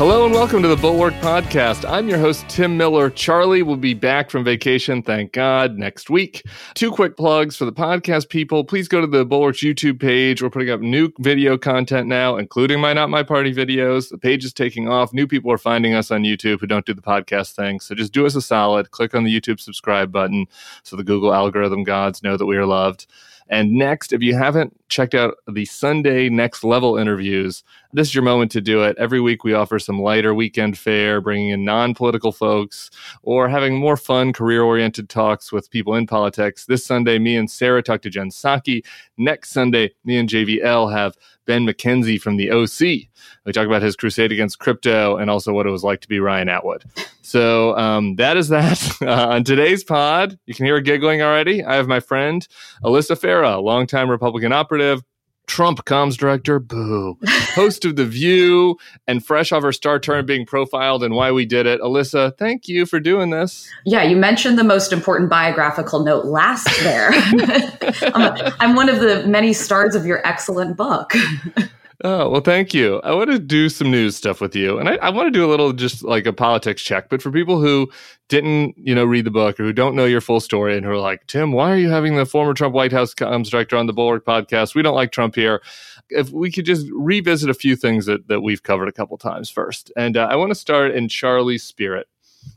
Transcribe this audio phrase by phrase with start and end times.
[0.00, 1.86] Hello and welcome to the Bulwark Podcast.
[1.86, 3.10] I'm your host, Tim Miller.
[3.10, 6.42] Charlie will be back from vacation, thank God, next week.
[6.72, 8.64] Two quick plugs for the podcast people.
[8.64, 10.40] Please go to the Bulwark's YouTube page.
[10.40, 14.08] We're putting up new video content now, including my Not My Party videos.
[14.08, 15.12] The page is taking off.
[15.12, 17.78] New people are finding us on YouTube who don't do the podcast thing.
[17.78, 18.92] So just do us a solid.
[18.92, 20.46] Click on the YouTube subscribe button
[20.82, 23.06] so the Google algorithm gods know that we are loved.
[23.50, 28.24] And next, if you haven't checked out the Sunday Next Level interviews, this is your
[28.24, 28.96] moment to do it.
[28.98, 32.90] Every week, we offer some lighter weekend fare, bringing in non political folks
[33.22, 36.66] or having more fun, career oriented talks with people in politics.
[36.66, 38.84] This Sunday, me and Sarah talk to Jen Psaki.
[39.16, 43.08] Next Sunday, me and JVL have Ben McKenzie from the OC.
[43.44, 46.20] We talk about his crusade against crypto and also what it was like to be
[46.20, 46.84] Ryan Atwood.
[47.22, 48.80] So um, that is that.
[49.10, 51.64] Uh, on today's pod, you can hear her giggling already.
[51.64, 52.46] I have my friend
[52.84, 55.02] Alyssa Farah, longtime Republican operative,
[55.50, 60.46] Trump comms director, boo, host of The View, and fresh off her star turn being
[60.46, 61.80] profiled and why we did it.
[61.80, 63.68] Alyssa, thank you for doing this.
[63.84, 67.10] Yeah, you mentioned the most important biographical note last there.
[68.14, 71.12] I'm, a, I'm one of the many stars of your excellent book.
[72.02, 72.98] Oh, well, thank you.
[73.04, 74.78] I want to do some news stuff with you.
[74.78, 77.10] And I, I, want to do a little just like a politics check.
[77.10, 77.90] But for people who
[78.28, 80.92] didn't, you know, read the book or who don't know your full story and who
[80.92, 83.86] are like, Tim, why are you having the former Trump White House comms director on
[83.86, 84.74] the Bulwark podcast?
[84.74, 85.60] We don't like Trump here.
[86.08, 89.50] If we could just revisit a few things that, that we've covered a couple times
[89.50, 89.92] first.
[89.94, 92.08] And uh, I want to start in Charlie's spirit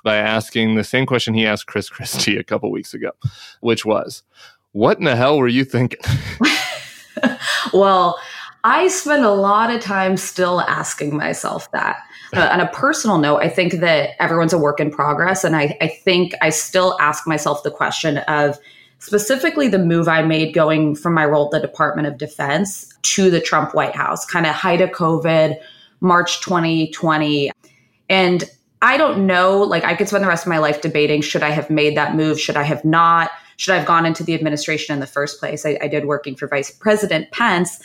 [0.05, 3.11] by asking the same question he asked Chris Christie a couple weeks ago,
[3.59, 4.23] which was,
[4.71, 5.99] what in the hell were you thinking?
[7.73, 8.17] well,
[8.63, 11.97] I spend a lot of time still asking myself that.
[12.33, 15.43] Uh, on a personal note, I think that everyone's a work in progress.
[15.43, 18.57] And I, I think I still ask myself the question of
[18.99, 23.29] specifically the move I made going from my role at the Department of Defense to
[23.29, 25.57] the Trump White House, kind of height of COVID,
[25.99, 27.51] March 2020.
[28.09, 28.49] And
[28.81, 31.49] I don't know, like I could spend the rest of my life debating should I
[31.49, 32.39] have made that move?
[32.39, 33.29] Should I have not?
[33.57, 35.65] Should I have gone into the administration in the first place?
[35.65, 37.79] I, I did working for Vice President Pence.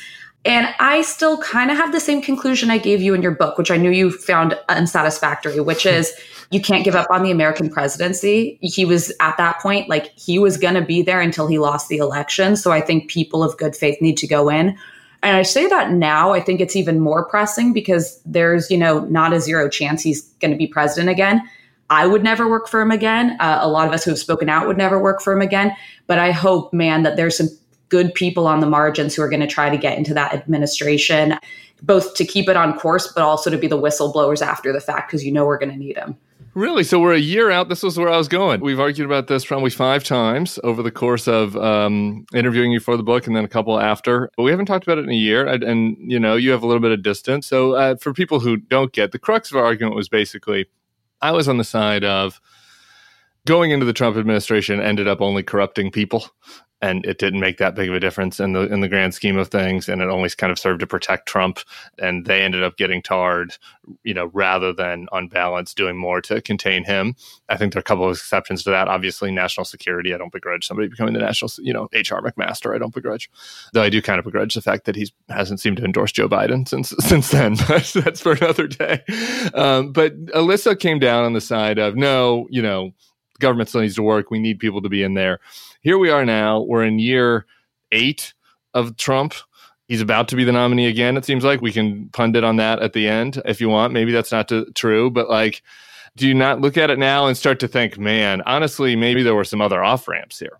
[0.49, 3.59] And I still kind of have the same conclusion I gave you in your book,
[3.59, 6.11] which I knew you found unsatisfactory, which is
[6.51, 8.59] you can't give up on the American presidency.
[8.63, 11.89] He was at that point, like he was going to be there until he lost
[11.89, 12.57] the election.
[12.57, 14.75] So I think people of good faith need to go in.
[15.23, 19.01] And I say that now, I think it's even more pressing because there's, you know,
[19.01, 21.43] not a zero chance he's going to be president again.
[21.91, 23.37] I would never work for him again.
[23.39, 25.77] Uh, a lot of us who have spoken out would never work for him again.
[26.07, 27.49] But I hope, man, that there's some
[27.89, 31.39] good people on the margins who are going to try to get into that administration,
[31.83, 35.11] both to keep it on course, but also to be the whistleblowers after the fact,
[35.11, 36.17] because you know we're going to need them.
[36.55, 36.83] Really?
[36.83, 37.69] So we're a year out.
[37.69, 38.61] This was where I was going.
[38.61, 42.97] We've argued about this probably five times over the course of um, interviewing you for
[42.97, 44.29] the book and then a couple after.
[44.37, 45.47] But we haven't talked about it in a year.
[45.47, 47.47] And, and you know, you have a little bit of distance.
[47.47, 50.67] So uh, for people who don't get, the crux of our argument was basically
[51.21, 52.41] I was on the side of
[53.47, 56.27] going into the Trump administration ended up only corrupting people
[56.81, 59.37] and it didn't make that big of a difference in the in the grand scheme
[59.37, 59.89] of things.
[59.89, 61.61] And it only kind of served to protect Trump.
[61.99, 63.57] And they ended up getting tarred
[64.05, 67.15] you know rather than on balance doing more to contain him.
[67.49, 68.89] I think there are a couple of exceptions to that.
[68.89, 72.79] Obviously national security i don't begrudge somebody becoming the national you know hr mcmaster i
[72.79, 73.31] don't begrudge.
[73.73, 76.29] Though i do kind of begrudge the fact that he hasn't seemed to endorse joe
[76.29, 77.55] biden since since then.
[77.69, 79.03] That's for another day.
[79.55, 82.93] Um, but alyssa came down on the side of no you know
[83.41, 85.41] government still needs to work we need people to be in there
[85.81, 86.61] here we are now.
[86.61, 87.47] We're in year
[87.93, 88.35] eight
[88.75, 89.35] of Trump.
[89.87, 91.17] He's about to be the nominee again.
[91.17, 93.93] It seems like we can pundit on that at the end if you want.
[93.93, 95.63] Maybe that's not true, but like,
[96.17, 99.35] do you not look at it now and start to think, man, honestly, maybe there
[99.35, 100.59] were some other off ramps here?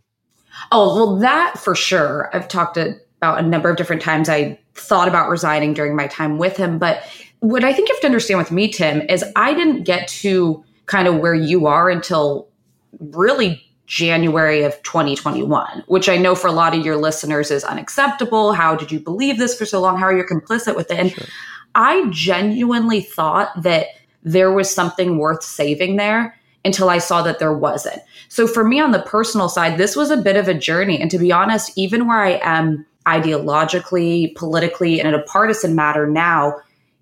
[0.73, 2.31] Oh, well, that for sure.
[2.33, 4.29] I've talked about a number of different times.
[4.29, 6.79] I thought about resigning during my time with him.
[6.79, 7.03] But
[7.41, 10.65] what I think you have to understand with me, Tim, is I didn't get to
[10.87, 12.49] kind of where you are until
[12.99, 18.53] really January of 2021, which I know for a lot of your listeners is unacceptable.
[18.53, 19.99] How did you believe this for so long?
[19.99, 20.99] How are you complicit with it?
[20.99, 21.27] And sure.
[21.75, 23.87] I genuinely thought that
[24.23, 28.03] there was something worth saving there until I saw that there wasn't.
[28.29, 31.01] So for me on the personal side, this was a bit of a journey.
[31.01, 36.07] And to be honest, even where I am ideologically, politically, and in a partisan matter
[36.07, 36.57] now,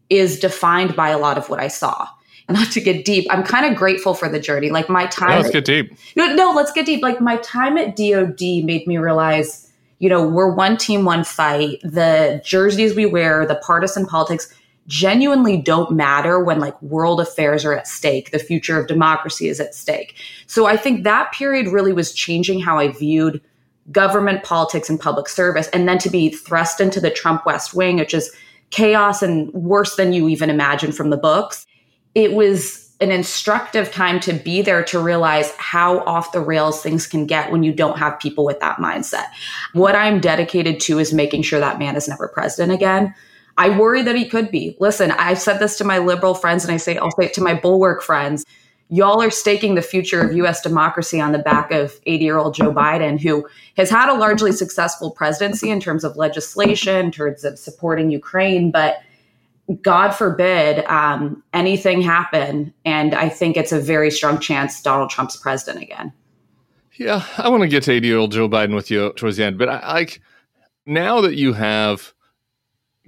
[0.09, 2.07] is defined by a lot of what I saw
[2.49, 4.71] not to get deep, I'm kind of grateful for the journey.
[4.71, 5.31] Like my time.
[5.31, 5.97] No, let's get deep.
[6.15, 7.03] No, no, let's get deep.
[7.03, 11.81] Like my time at DOD made me realize, you know, we're one team, one fight.
[11.83, 14.53] The jerseys we wear, the partisan politics
[14.87, 18.31] genuinely don't matter when like world affairs are at stake.
[18.31, 20.15] The future of democracy is at stake.
[20.47, 23.41] So I think that period really was changing how I viewed
[23.91, 25.69] government politics and public service.
[25.69, 28.31] And then to be thrust into the Trump West Wing, which is
[28.71, 31.66] chaos and worse than you even imagine from the books
[32.17, 37.07] it was an instructive time to be there to realize how off the rails things
[37.07, 39.27] can get when you don't have people with that mindset.
[39.75, 43.15] What I'm dedicated to is making sure that man is never president again.
[43.59, 44.79] I worry that he could be.
[44.81, 47.43] Listen, I've said this to my liberal friends and I say I'll say it to
[47.43, 48.47] my bulwark friends.
[48.89, 53.21] Y'all are staking the future of US democracy on the back of 80-year-old Joe Biden
[53.21, 53.47] who
[53.77, 58.71] has had a largely successful presidency in terms of legislation, in terms of supporting Ukraine,
[58.71, 59.03] but
[59.83, 62.73] God forbid um, anything happen.
[62.85, 66.13] And I think it's a very strong chance Donald Trump's president again.
[66.95, 69.45] Yeah, I want to get to 80 year old Joe Biden with you towards the
[69.45, 69.59] end.
[69.59, 70.21] But I, like
[70.87, 72.15] now that you have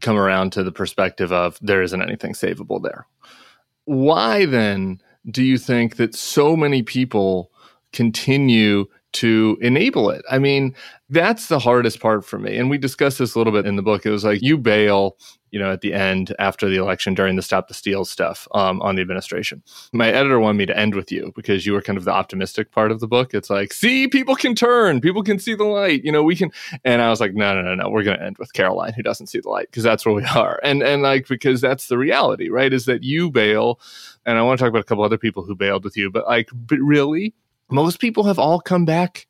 [0.01, 3.07] come around to the perspective of there isn't anything savable there,
[3.85, 5.01] why then
[5.31, 7.51] do you think that so many people
[7.93, 10.23] continue to enable it?
[10.31, 10.75] I mean,
[11.09, 12.57] that's the hardest part for me.
[12.57, 14.05] And we discussed this a little bit in the book.
[14.05, 15.17] It was like you bail
[15.51, 18.81] you know, at the end after the election during the Stop the Steal stuff um,
[18.83, 19.63] on the administration.
[19.93, 22.71] My editor wanted me to end with you because you were kind of the optimistic
[22.71, 23.35] part of the book.
[23.35, 26.05] It's like, see, people can turn, people can see the light.
[26.05, 26.51] You know, we can.
[26.85, 27.89] And I was like, no, no, no, no.
[27.89, 30.25] We're going to end with Caroline, who doesn't see the light, because that's where we
[30.25, 30.61] are.
[30.63, 32.73] And and like because that's the reality, right?
[32.73, 33.81] Is that you bail,
[34.27, 36.27] and I want to talk about a couple other people who bailed with you, but
[36.27, 37.35] like, but really,
[37.71, 39.27] most people have all come back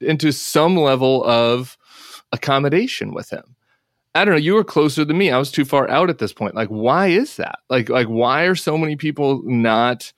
[0.00, 1.76] into some level of
[2.32, 3.54] accommodation with him
[4.14, 4.40] I don't know.
[4.40, 5.30] You were closer than me.
[5.30, 6.54] I was too far out at this point.
[6.54, 7.58] Like, why is that?
[7.68, 10.12] Like, like why are so many people not?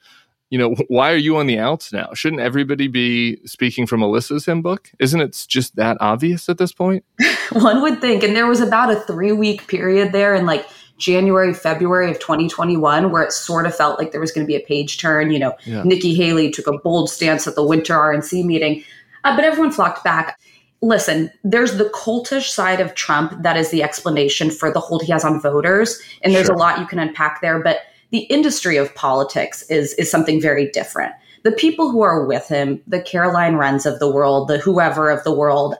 [0.51, 2.11] You know, why are you on the outs now?
[2.13, 4.91] Shouldn't everybody be speaking from Alyssa's hymn book?
[5.01, 7.05] Isn't it just that obvious at this point?
[7.53, 8.23] One would think.
[8.23, 10.67] And there was about a three week period there and like
[10.99, 14.57] January, February of 2021, where it sort of felt like there was going to be
[14.57, 15.31] a page turn.
[15.31, 15.83] You know, yeah.
[15.83, 18.83] Nikki Haley took a bold stance at the winter RNC meeting,
[19.25, 20.39] uh, but everyone flocked back
[20.83, 25.13] listen, there's the cultish side of Trump that is the explanation for the hold he
[25.13, 26.01] has on voters.
[26.23, 26.55] And there's sure.
[26.55, 27.63] a lot you can unpack there.
[27.63, 31.13] But the industry of politics is, is something very different.
[31.43, 35.23] The people who are with him, the Caroline Wrens of the world, the whoever of
[35.25, 35.77] the world,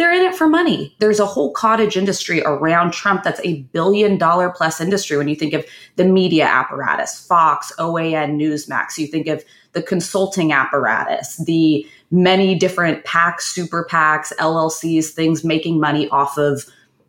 [0.00, 0.96] they're in it for money.
[0.98, 5.18] There's a whole cottage industry around Trump that's a billion dollar plus industry.
[5.18, 5.62] When you think of
[5.96, 13.04] the media apparatus, Fox, OAN, Newsmax, you think of the consulting apparatus, the many different
[13.04, 16.64] PACs, super PACs, LLCs, things making money off of,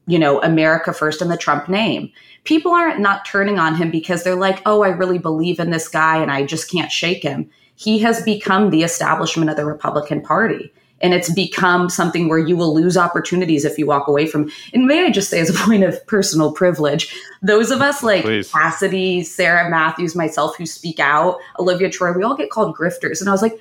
[0.08, 2.12] you know, America First and the Trump name.
[2.44, 5.88] People aren't not turning on him because they're like, oh, I really believe in this
[5.88, 7.50] guy and I just can't shake him.
[7.76, 10.74] He has become the establishment of the Republican Party.
[11.02, 14.52] And it's become something where you will lose opportunities if you walk away from.
[14.74, 18.24] And may I just say, as a point of personal privilege, those of us like
[18.24, 18.52] Please.
[18.52, 23.20] Cassidy, Sarah Matthews, myself, who speak out, Olivia Troy, we all get called grifters.
[23.20, 23.60] And I was like,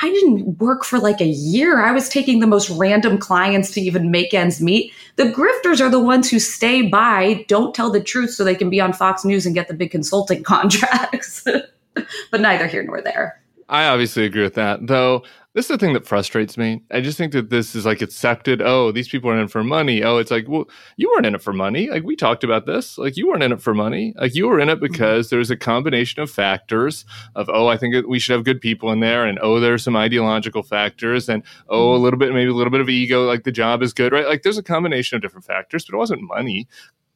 [0.00, 1.84] I didn't work for like a year.
[1.84, 4.92] I was taking the most random clients to even make ends meet.
[5.16, 8.70] The grifters are the ones who stay by, don't tell the truth so they can
[8.70, 11.44] be on Fox News and get the big consulting contracts.
[12.30, 13.40] but neither here nor there.
[13.68, 14.86] I obviously agree with that.
[14.86, 16.82] Though this is the thing that frustrates me.
[16.90, 18.62] I just think that this is like accepted.
[18.62, 20.02] Oh, these people are in it for money.
[20.02, 20.64] Oh, it's like, well,
[20.96, 21.90] you weren't in it for money.
[21.90, 22.96] Like we talked about this.
[22.96, 24.14] Like you weren't in it for money.
[24.16, 24.90] Like you were in it mm-hmm.
[24.92, 27.04] because there's a combination of factors
[27.34, 29.26] of, oh, I think we should have good people in there.
[29.26, 31.28] And oh, there's some ideological factors.
[31.28, 32.04] And oh, a mm-hmm.
[32.04, 33.26] little bit, maybe a little bit of ego.
[33.26, 34.26] Like the job is good, right?
[34.26, 36.66] Like there's a combination of different factors, but it wasn't money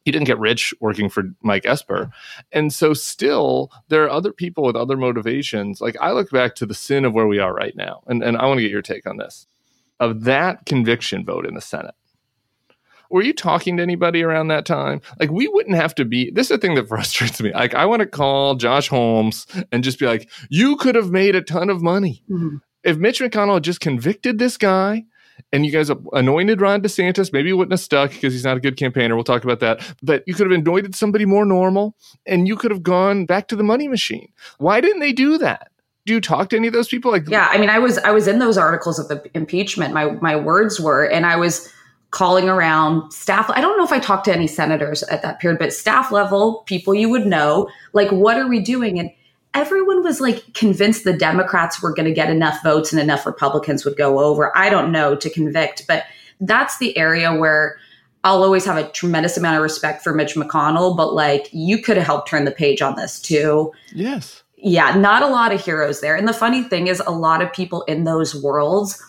[0.06, 2.10] he didn't get rich working for Mike Esper.
[2.52, 5.80] And so still there are other people with other motivations.
[5.80, 8.04] Like I look back to the sin of where we are right now.
[8.06, 9.48] And, and I want to get your take on this.
[9.98, 11.96] Of that conviction vote in the Senate.
[13.10, 15.00] Were you talking to anybody around that time?
[15.18, 17.52] Like we wouldn't have to be this is the thing that frustrates me.
[17.52, 21.34] Like I want to call Josh Holmes and just be like, you could have made
[21.34, 22.22] a ton of money.
[22.30, 22.58] Mm-hmm.
[22.84, 25.04] If Mitch McConnell had just convicted this guy
[25.52, 27.32] and you guys anointed Ron DeSantis.
[27.32, 29.14] Maybe wouldn't have stuck because he's not a good campaigner.
[29.14, 29.80] We'll talk about that.
[30.02, 31.94] But you could have anointed somebody more normal
[32.26, 34.32] and you could have gone back to the money machine.
[34.58, 35.70] Why didn't they do that?
[36.04, 37.10] Do you talk to any of those people?
[37.10, 39.92] Like, yeah, I mean, I was I was in those articles of the impeachment.
[39.92, 41.68] My my words were, and I was
[42.12, 43.50] calling around staff.
[43.50, 46.62] I don't know if I talked to any senators at that period, but staff level
[46.66, 49.00] people you would know, like, what are we doing?
[49.00, 49.10] And
[49.56, 53.84] everyone was like convinced the Democrats were going to get enough votes and enough Republicans
[53.84, 54.56] would go over.
[54.56, 56.04] I don't know to convict, but
[56.40, 57.78] that's the area where
[58.22, 61.96] I'll always have a tremendous amount of respect for Mitch McConnell, but like you could
[61.96, 63.72] have helped turn the page on this too.
[63.94, 64.42] Yes.
[64.58, 66.16] Yeah, not a lot of heroes there.
[66.16, 69.02] And the funny thing is, a lot of people in those worlds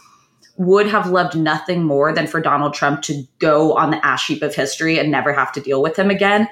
[0.57, 4.41] would have loved nothing more than for Donald Trump to go on the ash heap
[4.41, 6.47] of history and never have to deal with him again.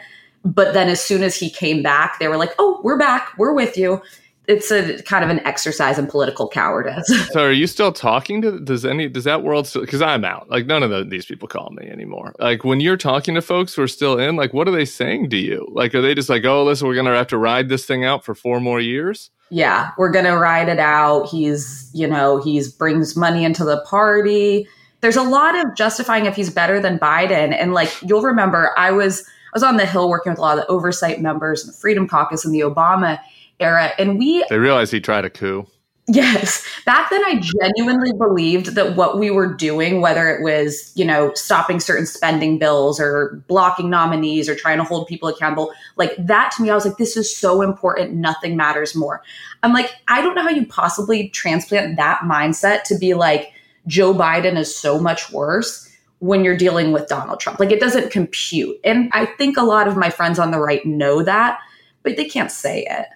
[0.46, 3.32] But then as soon as he came back, they were like, oh, we're back.
[3.38, 4.02] We're with you.
[4.48, 7.08] it's a kind of an exercise in political cowardice.
[7.32, 10.50] so are you still talking to does any does that world still because I'm out.
[10.52, 12.36] Like none of the, these people call me anymore.
[12.38, 15.32] Like when you're talking to folks who are still in, like what are they saying
[15.32, 15.68] to you?
[15.72, 18.24] Like are they just like, oh listen, we're gonna have to ride this thing out
[18.24, 19.32] for four more years?
[19.50, 21.28] Yeah, we're gonna ride it out.
[21.28, 24.68] He's, you know, he's brings money into the party.
[25.02, 27.56] There's a lot of justifying if he's better than Biden.
[27.60, 30.66] And like you'll remember, I was was on the Hill working with a lot of
[30.66, 33.20] the oversight members and the Freedom Caucus and the Obama
[33.60, 33.94] era.
[33.98, 35.66] And we They realized he tried a coup.
[36.08, 36.64] Yes.
[36.86, 41.34] Back then, I genuinely believed that what we were doing, whether it was, you know,
[41.34, 46.54] stopping certain spending bills or blocking nominees or trying to hold people accountable, like that
[46.56, 48.14] to me, I was like, this is so important.
[48.14, 49.24] Nothing matters more.
[49.64, 53.54] I'm like, I don't know how you possibly transplant that mindset to be like,
[53.88, 55.85] Joe Biden is so much worse
[56.20, 57.60] when you're dealing with Donald Trump.
[57.60, 58.78] Like, it doesn't compute.
[58.84, 61.60] And I think a lot of my friends on the right know that,
[62.04, 63.08] but they can't say it.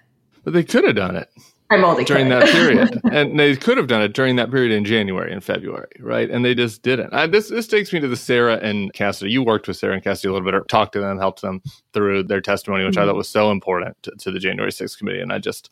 [0.44, 1.28] But they could have done it.
[1.70, 4.84] I'm only during that period, and they could have done it during that period in
[4.84, 6.28] January and February, right?
[6.28, 7.14] And they just didn't.
[7.14, 9.30] I, this this takes me to the Sarah and Cassidy.
[9.30, 11.62] You worked with Sarah and Cassidy a little bit, or talked to them, helped them
[11.92, 13.04] through their testimony, which mm-hmm.
[13.04, 15.20] I thought was so important to, to the January 6th committee.
[15.20, 15.70] And I just,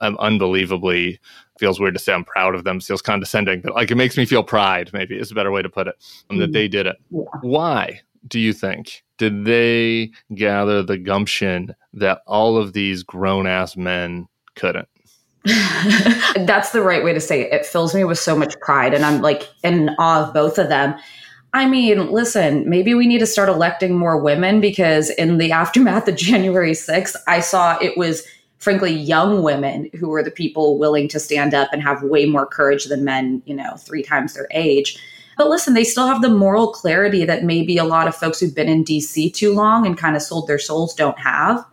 [0.00, 1.20] I'm unbelievably
[1.58, 2.80] feels weird to say I'm proud of them.
[2.80, 4.90] Feels condescending, but like it makes me feel pride.
[4.92, 5.96] Maybe is a better way to put it.
[6.28, 6.40] Um, mm-hmm.
[6.40, 6.96] That they did it.
[7.10, 7.22] Yeah.
[7.42, 13.76] Why do you think did they gather the gumption that all of these grown ass
[13.76, 14.26] men
[14.56, 14.88] couldn't?
[15.44, 17.52] That's the right way to say it.
[17.52, 20.68] It fills me with so much pride, and I'm like in awe of both of
[20.68, 20.94] them.
[21.52, 26.06] I mean, listen, maybe we need to start electing more women because in the aftermath
[26.08, 28.24] of January 6th, I saw it was
[28.60, 32.46] frankly young women who were the people willing to stand up and have way more
[32.46, 34.98] courage than men, you know, three times their age.
[35.36, 38.54] But listen, they still have the moral clarity that maybe a lot of folks who've
[38.54, 41.64] been in DC too long and kind of sold their souls don't have.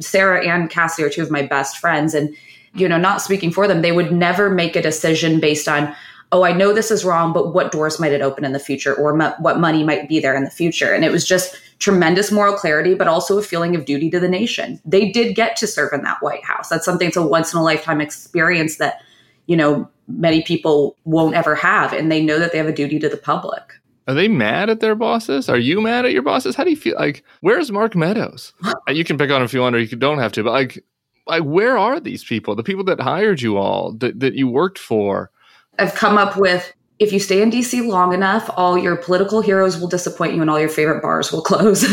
[0.00, 2.14] Sarah and Cassie are two of my best friends.
[2.14, 2.34] And
[2.74, 5.94] you know, not speaking for them, they would never make a decision based on,
[6.30, 8.94] oh, I know this is wrong, but what doors might it open in the future
[8.94, 10.92] or what money might be there in the future?
[10.92, 14.28] And it was just tremendous moral clarity, but also a feeling of duty to the
[14.28, 14.80] nation.
[14.84, 16.68] They did get to serve in that White House.
[16.68, 19.00] That's something, it's a once in a lifetime experience that,
[19.46, 21.92] you know, many people won't ever have.
[21.92, 23.62] And they know that they have a duty to the public.
[24.08, 25.48] Are they mad at their bosses?
[25.48, 26.54] Are you mad at your bosses?
[26.54, 26.94] How do you feel?
[26.94, 28.54] Like, where's Mark Meadows?
[28.88, 30.44] you can pick on him if you want, or you don't have to.
[30.44, 30.84] But like,
[31.26, 34.78] like where are these people the people that hired you all that, that you worked
[34.78, 35.30] for
[35.78, 39.78] i've come up with if you stay in dc long enough all your political heroes
[39.78, 41.84] will disappoint you and all your favorite bars will close.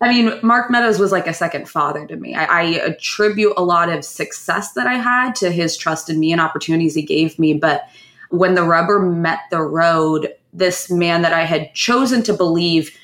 [0.00, 2.34] I mean mark meadows was like a second father to me.
[2.34, 6.32] I, I attribute a lot of success that i had to his trust in me
[6.32, 7.54] and opportunities he gave me.
[7.54, 7.88] But
[8.30, 12.96] when the rubber met the road this man that i had chosen to believe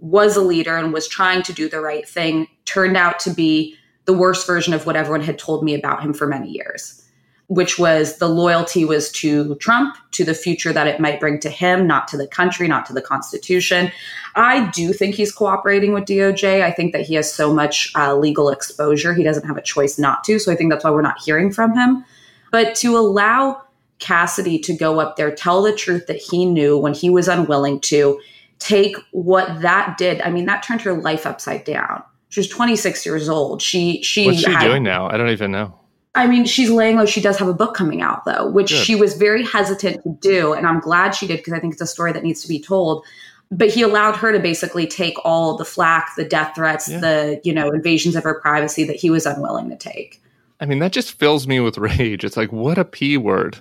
[0.00, 3.76] was a leader and was trying to do the right thing turned out to be
[4.04, 7.02] the worst version of what everyone had told me about him for many years,
[7.48, 11.50] which was the loyalty was to Trump, to the future that it might bring to
[11.50, 13.90] him, not to the country, not to the Constitution.
[14.34, 16.62] I do think he's cooperating with DOJ.
[16.62, 19.98] I think that he has so much uh, legal exposure, he doesn't have a choice
[19.98, 20.38] not to.
[20.38, 22.04] So I think that's why we're not hearing from him.
[22.52, 23.62] But to allow
[23.98, 27.80] Cassidy to go up there, tell the truth that he knew when he was unwilling
[27.80, 28.20] to,
[28.58, 30.20] take what that did.
[30.20, 32.02] I mean, that turned her life upside down.
[32.28, 33.62] She was 26 years old.
[33.62, 35.08] She she What's she had, doing now?
[35.08, 35.77] I don't even know.
[36.14, 37.06] I mean, she's laying low.
[37.06, 38.84] She does have a book coming out though, which Good.
[38.84, 41.82] she was very hesitant to do, and I'm glad she did because I think it's
[41.82, 43.04] a story that needs to be told.
[43.50, 47.00] But he allowed her to basically take all the flack, the death threats, yeah.
[47.00, 50.22] the you know invasions of her privacy that he was unwilling to take.
[50.60, 52.24] I mean, that just fills me with rage.
[52.24, 53.58] It's like, what a p word.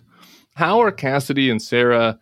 [0.55, 2.19] How are Cassidy and Sarah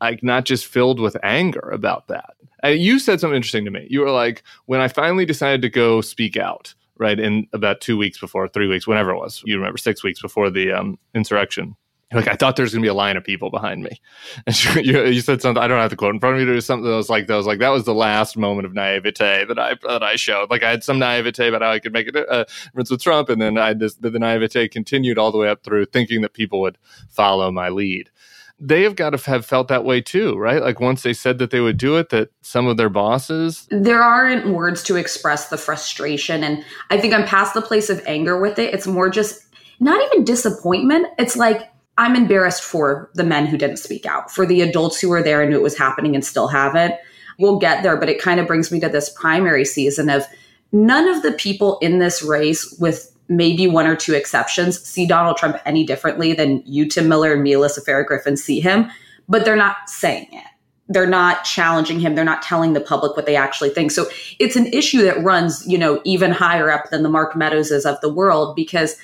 [0.00, 2.34] like not just filled with anger about that?
[2.62, 3.86] And you said something interesting to me.
[3.88, 7.96] You were like, when I finally decided to go speak out, right, in about two
[7.96, 11.76] weeks before, three weeks, whenever it was, you remember, six weeks before the um, insurrection.
[12.12, 14.00] Like I thought there was going to be a line of people behind me,
[14.46, 15.60] and you, you, said something.
[15.60, 16.44] I don't have the quote in front of me.
[16.44, 18.74] There was something that was like that was like that was the last moment of
[18.74, 20.48] naivete that I that I showed.
[20.48, 23.42] Like I had some naivete about how I could make it uh, with Trump, and
[23.42, 26.78] then I just the naivete continued all the way up through thinking that people would
[27.10, 28.10] follow my lead
[28.58, 30.62] they have got to have felt that way too, right?
[30.62, 33.66] Like once they said that they would do it, that some of their bosses.
[33.70, 36.42] There aren't words to express the frustration.
[36.42, 38.72] And I think I'm past the place of anger with it.
[38.72, 39.42] It's more just
[39.78, 41.08] not even disappointment.
[41.18, 45.08] It's like, I'm embarrassed for the men who didn't speak out, for the adults who
[45.08, 46.94] were there and knew it was happening and still haven't.
[47.38, 50.24] We'll get there, but it kind of brings me to this primary season of
[50.72, 55.36] none of the people in this race with maybe one or two exceptions, see Donald
[55.36, 58.90] Trump any differently than you, Tim Miller, and me, Alyssa Griffin, see him,
[59.28, 60.44] but they're not saying it.
[60.88, 62.14] They're not challenging him.
[62.14, 63.90] They're not telling the public what they actually think.
[63.90, 64.06] So
[64.38, 68.00] it's an issue that runs, you know, even higher up than the Mark Meadowses of
[68.00, 68.96] the world because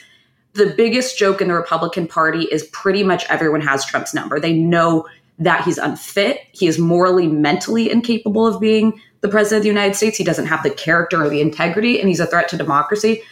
[0.53, 4.39] the biggest joke in the Republican Party is pretty much everyone has Trump's number.
[4.39, 9.63] They know that he's unfit, he is morally, mentally incapable of being the president of
[9.63, 10.17] the United States.
[10.17, 13.23] He doesn't have the character or the integrity, and he's a threat to democracy.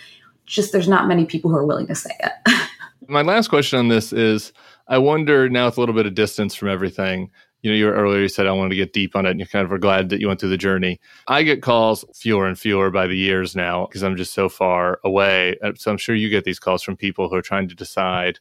[0.50, 2.68] Just there's not many people who are willing to say it.
[3.08, 4.52] My last question on this is
[4.88, 7.30] I wonder now with a little bit of distance from everything.
[7.62, 9.46] You know, you earlier you said I wanted to get deep on it, and you
[9.46, 10.98] kind of are glad that you went through the journey.
[11.28, 14.98] I get calls fewer and fewer by the years now because I'm just so far
[15.04, 15.56] away.
[15.62, 18.40] Uh, so I'm sure you get these calls from people who are trying to decide,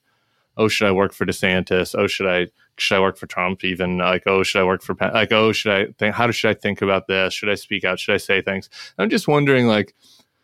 [0.57, 1.93] oh, should I work for DeSantis?
[1.95, 2.47] Oh, should I
[2.77, 3.63] should I work for Trump?
[3.63, 6.15] Even like, oh, should I work for like, oh, should I think?
[6.15, 7.35] How should I think about this?
[7.35, 7.99] Should I speak out?
[7.99, 8.67] Should I say things?
[8.97, 9.93] I'm just wondering, like,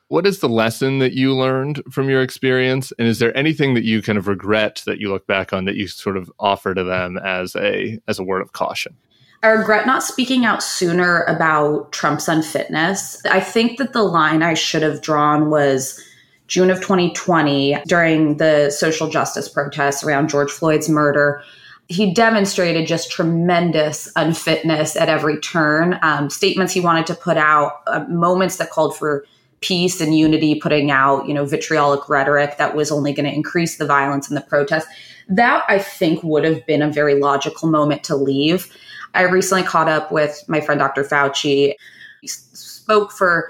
[0.08, 2.94] what is the lesson that you learned from your experience?
[3.00, 5.76] And is there anything that you kind of regret that you look back on that
[5.76, 8.96] you sort of offer to them as a as a word of caution?
[9.44, 13.24] I regret not speaking out sooner about Trump's unfitness.
[13.26, 16.02] I think that the line I should have drawn was
[16.48, 21.44] June of 2020 during the social justice protests around George Floyd's murder.
[21.88, 26.00] He demonstrated just tremendous unfitness at every turn.
[26.02, 29.26] Um, statements he wanted to put out, uh, moments that called for
[29.62, 33.78] peace and unity, putting out, you know, vitriolic rhetoric that was only going to increase
[33.78, 34.88] the violence and the protests.
[35.28, 38.72] That I think would have been a very logical moment to leave.
[39.16, 41.04] I recently caught up with my friend Dr.
[41.04, 41.74] Fauci.
[42.22, 43.50] He spoke for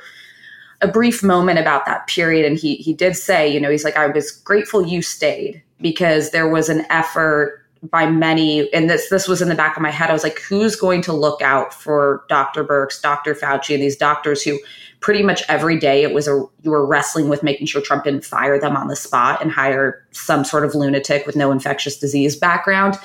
[0.82, 3.98] a brief moment about that period and he he did say, you know, he's like
[3.98, 9.28] I was grateful you stayed because there was an effort by many and this this
[9.28, 10.10] was in the back of my head.
[10.10, 12.64] I was like who's going to look out for Dr.
[12.64, 13.34] Birx, Dr.
[13.34, 14.60] Fauci and these doctors who
[15.00, 18.26] pretty much every day it was a you were wrestling with making sure Trump didn't
[18.26, 22.36] fire them on the spot and hire some sort of lunatic with no infectious disease
[22.36, 22.98] background.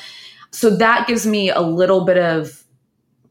[0.50, 2.64] So that gives me a little bit of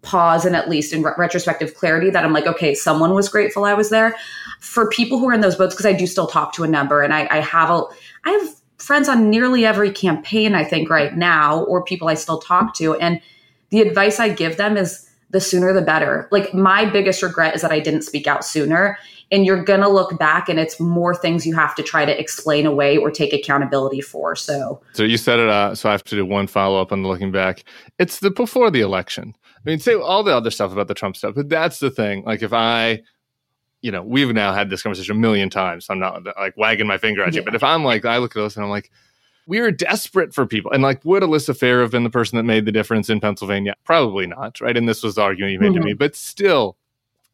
[0.02, 3.66] pause and at least in re- retrospective clarity that I'm like, okay, someone was grateful
[3.66, 4.16] I was there.
[4.60, 7.02] For people who are in those boats, because I do still talk to a number
[7.02, 7.84] and I, I have a
[8.26, 12.40] I have friends on nearly every campaign, I think, right now, or people I still
[12.40, 12.96] talk to.
[12.96, 13.22] And
[13.70, 16.28] the advice I give them is the sooner the better.
[16.32, 18.98] Like my biggest regret is that I didn't speak out sooner.
[19.32, 22.20] And you're going to look back and it's more things you have to try to
[22.20, 24.36] explain away or take accountability for.
[24.36, 25.48] So, so you said it.
[25.48, 27.64] Uh, so I have to do one follow up on the looking back.
[28.00, 29.36] It's the before the election.
[29.56, 32.24] I mean, say all the other stuff about the Trump stuff, but that's the thing.
[32.24, 33.04] Like if I,
[33.82, 35.88] you know, we've now had this conversation a million times.
[35.92, 38.42] I'm not like wagging my finger at you, but if I'm like, I look at
[38.42, 38.90] this and I'm like,
[39.50, 40.72] we were desperate for people.
[40.72, 43.76] And like, would Alyssa Farah have been the person that made the difference in Pennsylvania?
[43.84, 44.78] Probably not, right?
[44.78, 45.82] And this was the argument you made mm-hmm.
[45.82, 45.94] to me.
[45.94, 46.78] But still,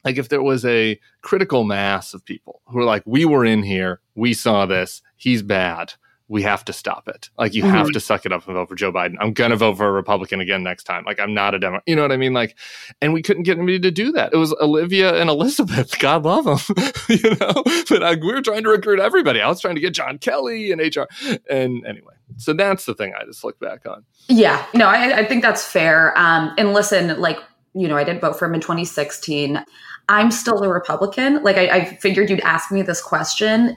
[0.06, 3.64] like, if there was a critical mass of people who were like, we were in
[3.64, 5.94] here, we saw this, he's bad,
[6.28, 7.30] we have to stop it.
[7.38, 7.76] Like you mm-hmm.
[7.76, 9.16] have to suck it up and vote for Joe Biden.
[9.20, 11.04] I'm gonna vote for a Republican again next time.
[11.06, 11.84] Like I'm not a Democrat.
[11.86, 12.34] You know what I mean?
[12.34, 12.58] Like,
[13.02, 14.34] and we couldn't get anybody to do that.
[14.34, 16.00] It was Olivia and Elizabeth.
[16.00, 16.78] God love them.
[17.10, 19.42] you know, but we were trying to recruit everybody.
[19.42, 21.04] I was trying to get John Kelly and HR.
[21.50, 24.04] And anyway, so that's the thing I just look back on.
[24.28, 26.18] Yeah, no, I, I think that's fair.
[26.18, 27.38] Um, and listen, like
[27.76, 29.64] you know, I did vote for him in 2016.
[30.08, 31.44] I'm still a Republican.
[31.44, 33.76] Like I, I figured you'd ask me this question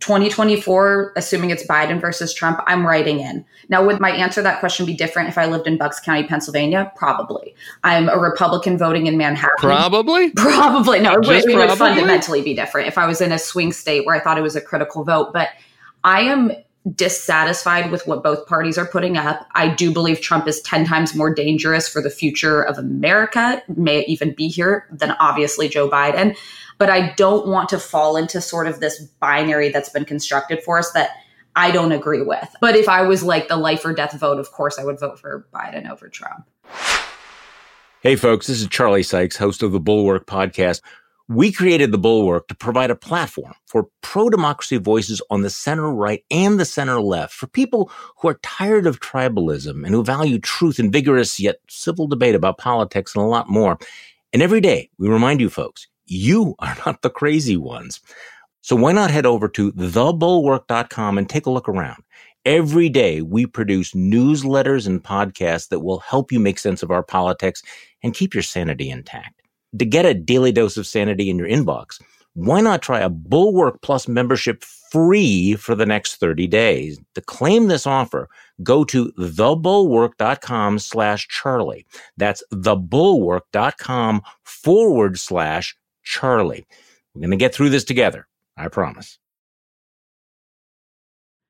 [0.00, 3.44] 2024, assuming it's Biden versus Trump, I'm writing in.
[3.68, 6.24] Now, would my answer to that question be different if I lived in Bucks County,
[6.24, 6.92] Pennsylvania?
[6.94, 7.54] Probably.
[7.82, 9.56] I'm a Republican voting in Manhattan.
[9.58, 10.30] Probably?
[10.36, 11.00] Probably.
[11.00, 14.06] No, it, would, it would fundamentally be different if I was in a swing state
[14.06, 15.32] where I thought it was a critical vote.
[15.32, 15.48] But
[16.04, 16.52] I am
[16.94, 19.46] dissatisfied with what both parties are putting up.
[19.54, 24.04] I do believe Trump is 10 times more dangerous for the future of America, may
[24.06, 26.36] even be here, than obviously Joe Biden
[26.78, 30.78] but I don't want to fall into sort of this binary that's been constructed for
[30.78, 31.10] us that
[31.56, 32.48] I don't agree with.
[32.60, 35.18] But if I was like the life or death vote, of course I would vote
[35.18, 36.48] for Biden over Trump.
[38.00, 40.80] Hey, folks, this is Charlie Sykes, host of the Bulwark podcast.
[41.30, 45.92] We created the Bulwark to provide a platform for pro democracy voices on the center
[45.92, 50.38] right and the center left for people who are tired of tribalism and who value
[50.38, 53.78] truth and vigorous yet civil debate about politics and a lot more.
[54.32, 58.00] And every day we remind you folks, you are not the crazy ones.
[58.62, 62.02] So why not head over to thebulwark.com and take a look around?
[62.46, 67.02] Every day we produce newsletters and podcasts that will help you make sense of our
[67.02, 67.62] politics
[68.02, 69.37] and keep your sanity intact.
[69.76, 72.00] To get a daily dose of sanity in your inbox,
[72.34, 76.98] why not try a Bulwark Plus membership free for the next 30 days?
[77.14, 78.28] To claim this offer,
[78.62, 81.84] go to thebulwark.com slash Charlie.
[82.16, 86.66] That's thebulwark.com forward slash Charlie.
[87.14, 88.26] We're going to get through this together.
[88.56, 89.18] I promise.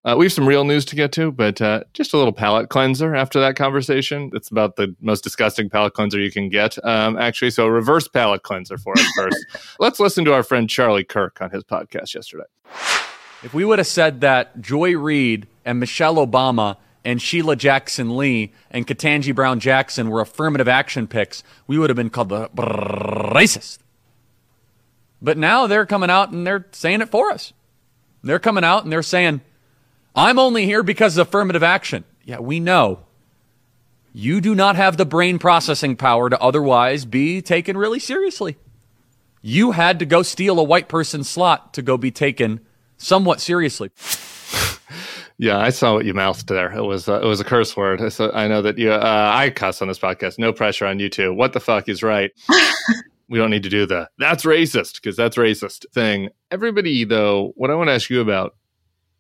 [0.09, 2.71] Uh, we have some real news to get to, but uh, just a little palate
[2.71, 4.31] cleanser after that conversation.
[4.33, 7.51] It's about the most disgusting palate cleanser you can get, um, actually.
[7.51, 9.77] So, a reverse palate cleanser for us first.
[9.79, 12.47] Let's listen to our friend Charlie Kirk on his podcast yesterday.
[13.43, 18.55] If we would have said that Joy Reid and Michelle Obama and Sheila Jackson Lee
[18.71, 23.77] and Ketanji Brown Jackson were affirmative action picks, we would have been called the racist.
[25.21, 27.53] But now they're coming out and they're saying it for us.
[28.23, 29.43] They're coming out and they're saying,
[30.19, 32.03] I'm only here because of affirmative action.
[32.25, 33.05] Yeah, we know.
[34.13, 38.57] You do not have the brain processing power to otherwise be taken really seriously.
[39.43, 42.61] You had to go steal a white person's slot to go be taken
[42.97, 43.91] somewhat seriously.
[45.41, 46.73] Yeah, I saw what you mouthed there.
[46.73, 48.13] It was uh, it was a curse word.
[48.13, 48.91] So I know that you.
[48.91, 50.37] Uh, I cuss on this podcast.
[50.37, 51.33] No pressure on you too.
[51.33, 52.33] What the fuck is right?
[53.29, 56.31] we don't need to do the that's racist because that's racist thing.
[56.51, 58.57] Everybody though, what I want to ask you about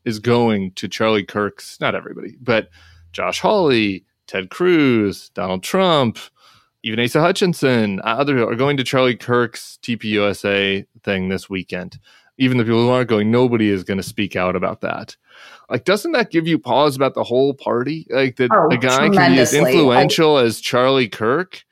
[0.08, 1.78] is going to Charlie Kirk's.
[1.80, 2.70] Not everybody, but
[3.12, 6.18] Josh Hawley, Ted Cruz, Donald Trump,
[6.82, 11.98] even Asa Hutchinson, uh, other are going to Charlie Kirk's TPUSA thing this weekend.
[12.38, 15.16] Even the people who aren't going, nobody is going to speak out about that.
[15.68, 18.06] Like, doesn't that give you pause about the whole party?
[18.10, 21.64] Like that Oh, a guy can be as influential as Charlie Kirk,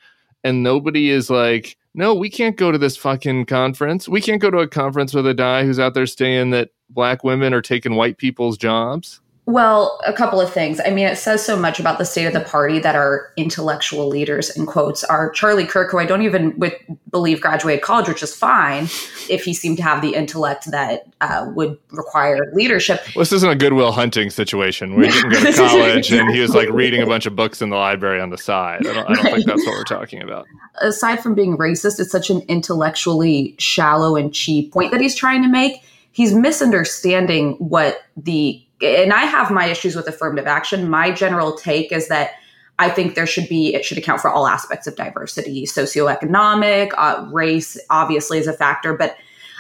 [0.44, 4.08] and nobody is like, no, we can't go to this fucking conference.
[4.08, 7.24] We can't go to a conference with a guy who's out there saying that black
[7.24, 9.20] women are taking white people's jobs.
[9.48, 10.80] Well, a couple of things.
[10.84, 14.08] I mean, it says so much about the state of the party that our intellectual
[14.08, 16.74] leaders, in quotes, are Charlie Kirk, who I don't even with,
[17.12, 18.84] believe graduated college, which is fine
[19.30, 23.02] if he seemed to have the intellect that uh, would require leadership.
[23.14, 26.40] Well, this isn't a Goodwill Hunting situation where he didn't go to college and he
[26.40, 28.84] was like reading a bunch of books in the library on the side.
[28.84, 30.48] I don't, I don't think that's what we're talking about.
[30.80, 35.42] aside from being racist, it's such an intellectually shallow and cheap point that he's trying
[35.42, 35.84] to make.
[36.16, 40.88] He's misunderstanding what the, and I have my issues with affirmative action.
[40.88, 42.30] My general take is that
[42.78, 47.28] I think there should be, it should account for all aspects of diversity, socioeconomic, uh,
[47.30, 49.14] race obviously is a factor, but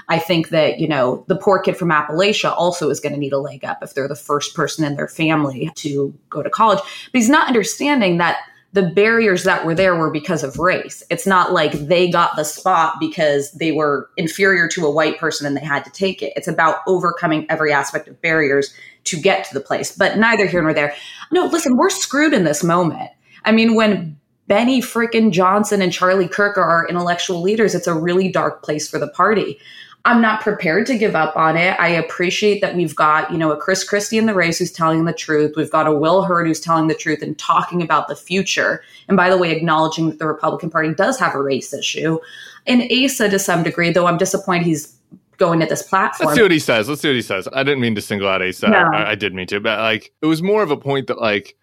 [0.08, 3.34] I think that, you know, the poor kid from Appalachia also is going to need
[3.34, 6.78] a leg up if they're the first person in their family to go to college.
[6.78, 8.38] But he's not understanding that
[8.76, 11.02] the barriers that were there were because of race.
[11.08, 15.46] It's not like they got the spot because they were inferior to a white person
[15.46, 16.34] and they had to take it.
[16.36, 19.96] It's about overcoming every aspect of barriers to get to the place.
[19.96, 20.94] But neither here nor there.
[21.32, 23.08] No, listen, we're screwed in this moment.
[23.46, 27.94] I mean, when Benny frickin' Johnson and Charlie Kirk are our intellectual leaders, it's a
[27.94, 29.58] really dark place for the party.
[30.06, 31.78] I'm not prepared to give up on it.
[31.80, 35.04] I appreciate that we've got, you know, a Chris Christie in the race who's telling
[35.04, 35.54] the truth.
[35.56, 38.84] We've got a Will Hurd who's telling the truth and talking about the future.
[39.08, 42.20] And by the way, acknowledging that the Republican Party does have a race issue.
[42.68, 44.96] And Asa, to some degree, though I'm disappointed he's
[45.38, 46.28] going to this platform.
[46.28, 46.88] Let's see what he says.
[46.88, 47.48] Let's see what he says.
[47.52, 48.68] I didn't mean to single out Asa.
[48.68, 48.76] No.
[48.76, 51.56] I, I did mean to, but like it was more of a point that like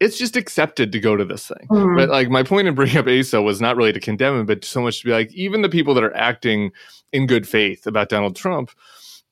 [0.00, 1.68] it's just accepted to go to this thing.
[1.70, 1.96] Mhm.
[1.96, 4.64] But like my point in bringing up Asa was not really to condemn him, but
[4.64, 6.72] so much to be like even the people that are acting
[7.12, 8.70] in good faith about Donald Trump.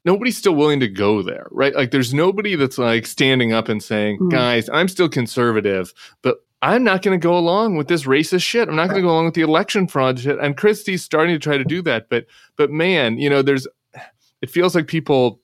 [0.05, 1.75] Nobody's still willing to go there, right?
[1.75, 4.31] Like, there's nobody that's like standing up and saying, Mhm.
[4.31, 8.69] guys, I'm still conservative, but I'm not going to go along with this racist shit.
[8.69, 10.39] I'm not going to go along with the election fraud shit.
[10.39, 12.09] And Christie's starting to try to do that.
[12.11, 13.67] But, but man, you know, there's,
[14.43, 15.41] it feels like people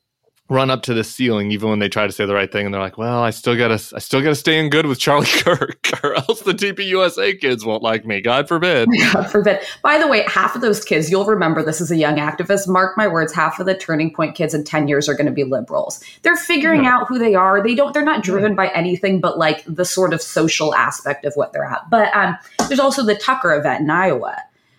[0.49, 2.73] run up to the ceiling even when they try to say the right thing and
[2.75, 5.89] they're like well i still gotta i still gotta stay in good with charlie kirk
[6.05, 9.61] or else the tpusa kids won't like me god forbid God forbid.
[9.83, 12.69] By the way, half of those kids, you'll remember this as a young activist.
[12.69, 15.33] Mark my words, half of the turning point kids in 10 years are going to
[15.33, 16.03] be liberals.
[16.23, 16.95] They're figuring Yeah.
[16.97, 17.63] out who they are.
[17.63, 21.35] They don't, they're not driven by anything but like the sort of social aspect of
[21.35, 21.89] what they're at.
[21.91, 22.37] But um,
[22.69, 24.37] there's also the Tucker event in Iowa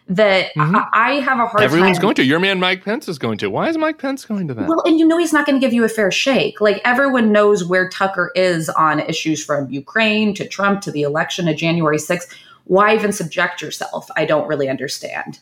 [0.10, 0.88] that Mhm.
[0.94, 1.64] I, I have a hard time.
[1.64, 2.02] everyone's time.
[2.04, 4.54] going to your man mike pence is going to why is mike pence going to
[4.54, 6.62] that Well, and you know he's not going to give you a fair shake.
[6.62, 11.48] Like everyone knows where Tucker is on issues from Ukraine to Trump to the election
[11.48, 12.34] of January 6th.
[12.66, 14.08] Why even subject yourself?
[14.16, 15.40] I don't really understand.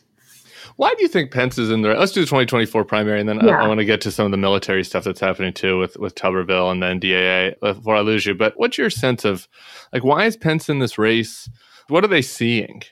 [0.76, 3.38] why do you think pence is in there let's do the 2024 primary and then
[3.40, 5.96] I- I, want to get to some of the military stuff that's happening too with
[5.96, 9.48] with tuberville and then daa before i lose you but what's your sense of
[9.92, 11.48] like why is pence in this race
[11.88, 12.82] what are they seeing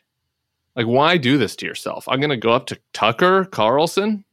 [0.77, 4.25] like why do this to yourself i'm going to go up to tucker carlson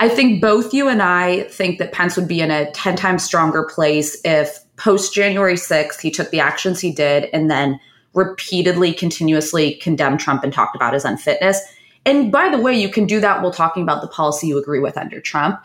[0.00, 3.24] I think both you and I think that Pence would be in a 10 times
[3.24, 7.80] stronger place if post January 6th he took the actions he did and then
[8.14, 11.60] repeatedly, continuously condemned Trump and talked about his unfitness.
[12.04, 14.80] And by the way, you can do that while talking about the policy you agree
[14.80, 15.60] with under Trump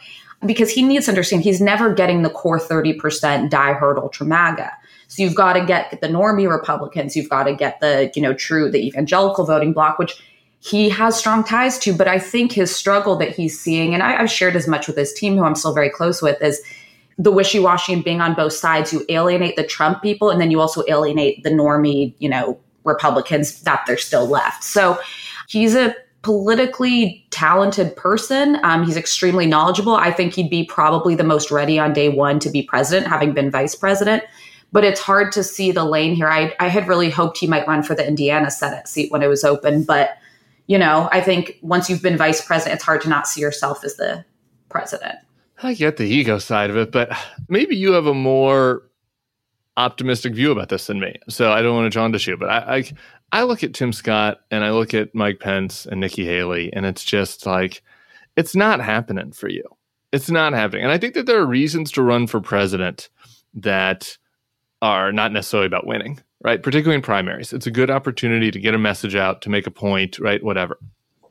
[0.45, 4.71] because he needs to understand he's never getting the core 30% diehard ultra MAGA.
[5.07, 8.33] So you've got to get the normie Republicans, you've got to get the, you know,
[8.33, 10.21] true, the evangelical voting bloc, which
[10.59, 11.93] he has strong ties to.
[11.93, 14.97] But I think his struggle that he's seeing, and I, I've shared as much with
[14.97, 16.61] his team, who I'm still very close with, is
[17.17, 18.91] the wishy washy and being on both sides.
[18.91, 23.61] You alienate the Trump people, and then you also alienate the normie, you know, Republicans
[23.63, 24.63] that they're still left.
[24.63, 24.99] So
[25.47, 28.59] he's a politically talented person.
[28.63, 29.95] Um, he's extremely knowledgeable.
[29.95, 33.33] I think he'd be probably the most ready on day one to be president, having
[33.33, 34.23] been vice president.
[34.71, 36.27] But it's hard to see the lane here.
[36.27, 39.27] I, I had really hoped he might run for the Indiana Senate seat when it
[39.27, 39.83] was open.
[39.83, 40.17] But,
[40.67, 43.83] you know, I think once you've been vice president, it's hard to not see yourself
[43.83, 44.25] as the
[44.69, 45.15] president.
[45.63, 47.09] I get the ego side of it, but
[47.47, 48.83] maybe you have a more
[49.77, 51.15] optimistic view about this than me.
[51.29, 52.83] So I don't want to jaundice you, but I, I,
[53.31, 56.85] I look at Tim Scott and I look at Mike Pence and Nikki Haley, and
[56.85, 57.81] it's just like
[58.35, 59.63] it's not happening for you.
[60.11, 63.09] It's not happening, and I think that there are reasons to run for president
[63.53, 64.17] that
[64.81, 66.61] are not necessarily about winning, right?
[66.61, 69.71] Particularly in primaries, it's a good opportunity to get a message out, to make a
[69.71, 70.43] point, right?
[70.43, 70.77] Whatever.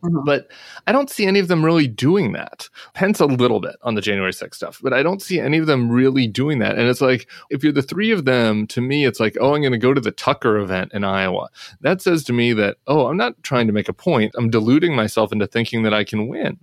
[0.03, 0.25] Mm-hmm.
[0.25, 0.51] But
[0.87, 2.69] I don't see any of them really doing that.
[2.95, 5.67] Pence a little bit on the January 6th stuff, but I don't see any of
[5.67, 6.79] them really doing that.
[6.79, 9.63] And it's like, if you're the three of them, to me, it's like, oh, I'm
[9.63, 11.49] going to go to the Tucker event in Iowa.
[11.81, 14.35] That says to me that, oh, I'm not trying to make a point.
[14.37, 16.59] I'm deluding myself into thinking that I can win.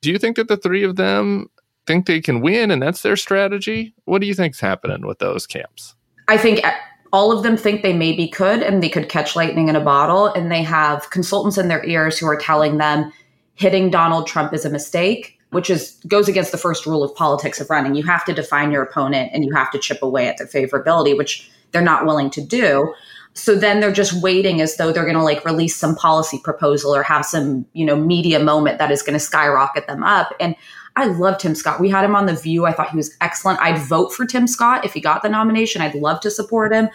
[0.00, 1.48] Do you think that the three of them
[1.86, 3.94] think they can win and that's their strategy?
[4.04, 5.94] What do you think's happening with those camps?
[6.28, 6.72] I think uh,
[7.12, 10.28] all of them think they maybe could and they could catch lightning in a bottle
[10.28, 13.12] and they have consultants in their ears who are telling them
[13.54, 17.60] hitting Donald Trump is a mistake which is goes against the first rule of politics
[17.60, 17.94] of running.
[17.94, 21.16] You have to define your opponent and you have to chip away at their favorability
[21.16, 22.94] which they're not willing to do.
[23.34, 26.94] So then they're just waiting as though they're going to like release some policy proposal
[26.94, 30.32] or have some you know media moment that is going to skyrocket them up.
[30.40, 30.56] And
[30.96, 31.80] I love Tim Scott.
[31.80, 32.66] We had him on The View.
[32.66, 33.60] I thought he was excellent.
[33.60, 35.82] I'd vote for Tim Scott if he got the nomination.
[35.82, 36.88] I'd love to support him.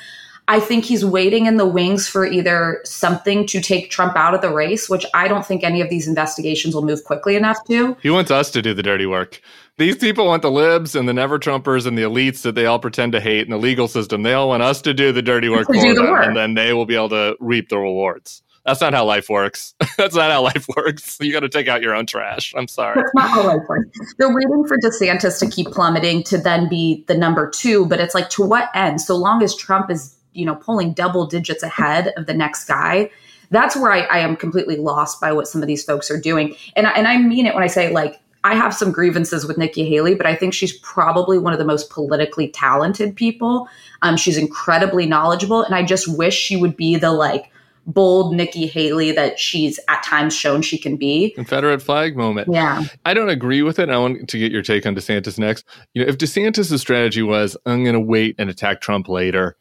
[0.50, 4.42] I think he's waiting in the wings for either something to take Trump out of
[4.42, 7.98] the race, which I don't think any of these investigations will move quickly enough to.
[8.02, 9.42] He wants us to do the dirty work.
[9.78, 12.80] These people want the libs and the never Trumpers and the elites that they all
[12.80, 14.24] pretend to hate and the legal system.
[14.24, 16.26] They all want us to do the dirty work for them, the work.
[16.26, 18.42] and then they will be able to reap the rewards.
[18.68, 19.74] That's not how life works.
[19.98, 21.18] That's not how life works.
[21.22, 22.54] You got to take out your own trash.
[22.56, 22.96] I'm sorry.
[22.98, 23.98] That's not how life works.
[24.18, 28.14] They're waiting for DeSantis to keep plummeting to then be the number two, but it's
[28.14, 29.00] like to what end?
[29.00, 33.10] So long as Trump is, you know, pulling double digits ahead of the next guy,
[33.52, 36.54] that's where I, I am completely lost by what some of these folks are doing.
[36.76, 39.88] And and I mean it when I say like I have some grievances with Nikki
[39.88, 43.70] Haley, but I think she's probably one of the most politically talented people.
[44.02, 47.50] Um, she's incredibly knowledgeable, and I just wish she would be the like
[47.88, 51.32] bold Nikki Haley that she's at times shown she can be.
[51.32, 52.50] Confederate flag moment.
[52.52, 52.84] Yeah.
[53.06, 53.90] I don't agree with it.
[53.90, 55.66] I want to get your take on DeSantis next.
[55.94, 59.56] You know, if DeSantis' strategy was, I'm going to wait and attack Trump later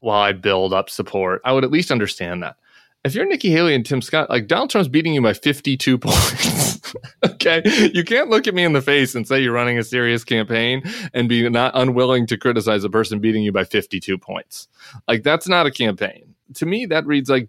[0.00, 2.56] while I build up support, I would at least understand that.
[3.02, 6.80] If you're Nikki Haley and Tim Scott, like Donald Trump's beating you by 52 points.
[7.24, 7.62] okay.
[7.94, 10.82] You can't look at me in the face and say you're running a serious campaign
[11.14, 14.68] and be not unwilling to criticize a person beating you by 52 points.
[15.06, 16.34] Like that's not a campaign.
[16.54, 17.48] To me, that reads like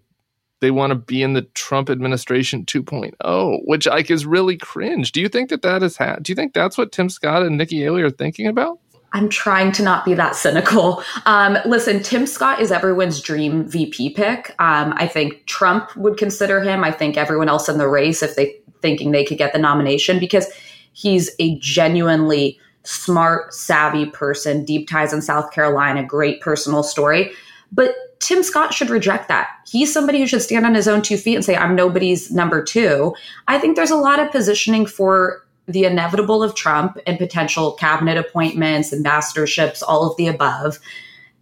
[0.62, 5.10] they want to be in the Trump administration 2.0, which like is really cringe.
[5.10, 7.58] Do you think that that is ha- do you think that's what Tim Scott and
[7.58, 8.78] Nikki Haley are thinking about?
[9.12, 11.02] I'm trying to not be that cynical.
[11.26, 14.54] Um, listen, Tim Scott is everyone's dream VP pick.
[14.58, 16.84] Um, I think Trump would consider him.
[16.84, 20.18] I think everyone else in the race, if they thinking they could get the nomination,
[20.18, 20.46] because
[20.92, 27.32] he's a genuinely smart, savvy person, deep ties in South Carolina, great personal story.
[27.72, 29.48] But Tim Scott should reject that.
[29.66, 32.62] He's somebody who should stand on his own two feet and say, I'm nobody's number
[32.62, 33.14] two.
[33.48, 38.18] I think there's a lot of positioning for the inevitable of Trump and potential cabinet
[38.18, 40.78] appointments, ambassadorships, all of the above.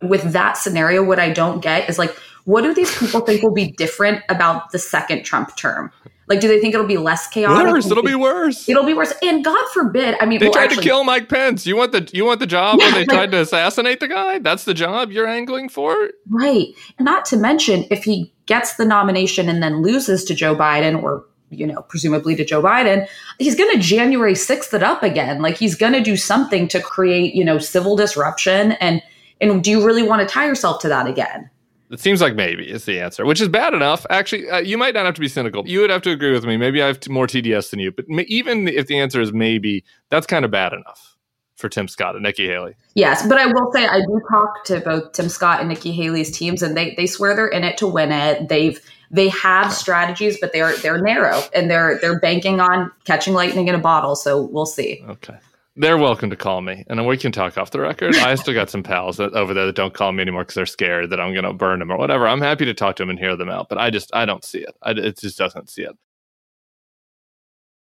[0.03, 3.53] With that scenario, what I don't get is like, what do these people think will
[3.53, 5.93] be different about the second Trump term?
[6.31, 7.66] Like, do they think it'll be less chaotic?
[7.66, 7.90] Worse.
[7.90, 8.69] It'll be worse.
[8.69, 9.12] It'll be worse.
[9.21, 10.14] And God forbid.
[10.21, 11.66] I mean, they well, tried actually, to kill Mike Pence.
[11.66, 14.07] You want the you want the job yeah, when they like, tried to assassinate the
[14.07, 14.38] guy?
[14.38, 16.69] That's the job you're angling for, right?
[17.01, 21.27] Not to mention, if he gets the nomination and then loses to Joe Biden, or
[21.51, 23.09] you know, presumably to Joe Biden,
[23.40, 25.43] he's going to January sixth it up again.
[25.43, 29.03] Like he's going to do something to create you know civil disruption and.
[29.43, 31.49] And do you really want to tie yourself to that again?
[31.90, 34.07] It seems like maybe is the answer, which is bad enough.
[34.11, 35.66] Actually, uh, you might not have to be cynical.
[35.66, 36.57] You would have to agree with me.
[36.57, 40.26] Maybe I have more TDS than you, but even if the answer is maybe, that's
[40.26, 41.16] kind of bad enough
[41.57, 42.74] for Tim Scott and Nikki Haley.
[42.94, 46.31] Yes, but I will say I do talk to both Tim Scott and Nikki Haley's
[46.31, 48.48] teams, and they they swear they're in it to win it.
[48.48, 53.66] They've they have strategies, but they're they're narrow and they're they're banking on catching lightning
[53.66, 54.14] in a bottle.
[54.14, 55.05] So we'll see.
[55.09, 55.37] Okay
[55.81, 58.14] they're welcome to call me, and we can talk off the record.
[58.16, 60.66] I still got some pals that, over there that don't call me anymore because they're
[60.66, 62.29] scared that I'm going to burn them or whatever.
[62.29, 64.45] I'm happy to talk to them and hear them out, but I just I don't
[64.45, 64.77] see it.
[64.83, 65.97] I, it just doesn't see it.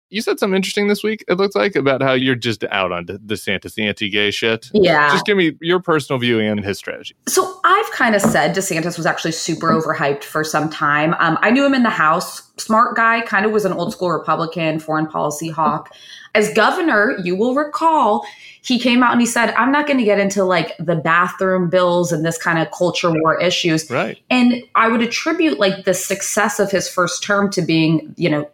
[0.10, 3.06] You said something interesting this week, it looks like, about how you're just out on
[3.06, 4.70] DeSantis, the anti gay shit.
[4.74, 5.10] Yeah.
[5.12, 7.16] Just give me your personal view and his strategy.
[7.28, 11.16] So I've kind of said DeSantis was actually super overhyped for some time.
[11.20, 14.12] Um, I knew him in the House, smart guy, kind of was an old school
[14.12, 15.92] Republican, foreign policy hawk.
[16.36, 18.26] As governor, you will recall,
[18.62, 21.70] he came out and he said, I'm not going to get into like the bathroom
[21.70, 23.90] bills and this kind of culture war issues.
[23.90, 24.20] Right.
[24.30, 28.50] And I would attribute like the success of his first term to being, you know,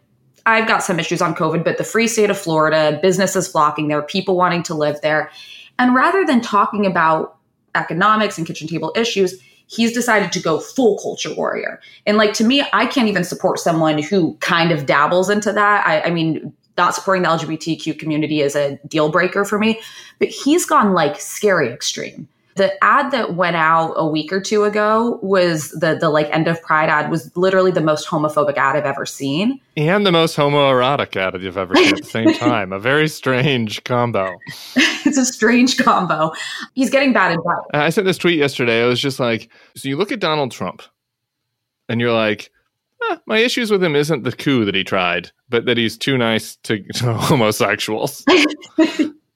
[0.45, 4.01] I've got some issues on COVID, but the free state of Florida, businesses flocking there,
[4.01, 5.31] people wanting to live there.
[5.77, 7.37] And rather than talking about
[7.75, 11.79] economics and kitchen table issues, he's decided to go full culture warrior.
[12.05, 15.87] And like to me, I can't even support someone who kind of dabbles into that.
[15.87, 19.79] I, I mean, not supporting the LGBTQ community is a deal breaker for me,
[20.19, 22.27] but he's gone like scary extreme.
[22.61, 26.47] The ad that went out a week or two ago was the the like end
[26.47, 29.59] of Pride ad was literally the most homophobic ad I've ever seen.
[29.75, 32.71] And the most homoerotic ad that you've ever seen at the same time.
[32.71, 34.37] A very strange combo.
[34.75, 36.33] it's a strange combo.
[36.75, 37.65] He's getting bad advice.
[37.73, 38.83] I sent this tweet yesterday.
[38.83, 40.83] I was just like, so you look at Donald Trump
[41.89, 42.51] and you're like,
[43.09, 46.15] eh, my issues with him isn't the coup that he tried, but that he's too
[46.15, 48.23] nice to, to homosexuals.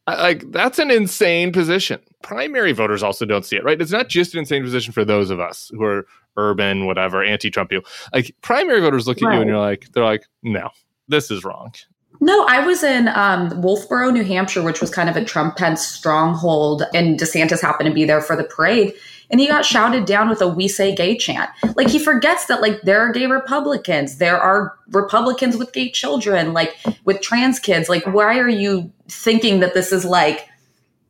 [0.08, 2.00] Like that's an insane position.
[2.22, 3.82] Primary voters also don't see it, right?
[3.82, 7.70] It's not just an insane position for those of us who are urban, whatever, anti-Trump
[7.70, 7.90] people.
[8.14, 9.36] Like primary voters look at right.
[9.36, 10.70] you and you're like, they're like, no,
[11.08, 11.74] this is wrong.
[12.22, 15.86] No, I was in um, Wolfeboro, New Hampshire, which was kind of a Trump Pence
[15.86, 18.94] stronghold, and DeSantis happened to be there for the parade.
[19.30, 21.50] And he got shouted down with a "We Say Gay" chant.
[21.76, 26.54] Like he forgets that like there are gay Republicans, there are Republicans with gay children,
[26.54, 27.90] like with trans kids.
[27.90, 30.48] Like why are you thinking that this is like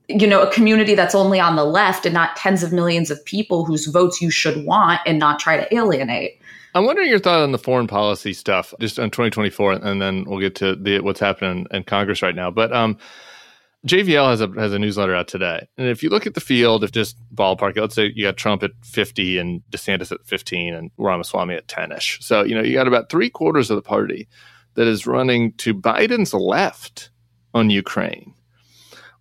[0.07, 3.23] you know a community that's only on the left and not tens of millions of
[3.25, 6.39] people whose votes you should want and not try to alienate?
[6.75, 10.41] I'm wondering your thought on the foreign policy stuff, just on 2024, and then we'll
[10.41, 12.51] get to the, what's happening in Congress right now.
[12.51, 12.97] But um,
[13.85, 16.83] JVL has a has a newsletter out today, and if you look at the field,
[16.83, 20.91] if just ballpark, let's say you got Trump at 50 and DeSantis at 15, and
[20.97, 22.23] Ramaswamy at 10ish.
[22.23, 24.27] So you know you got about three quarters of the party
[24.73, 27.11] that is running to Biden's left
[27.53, 28.33] on Ukraine.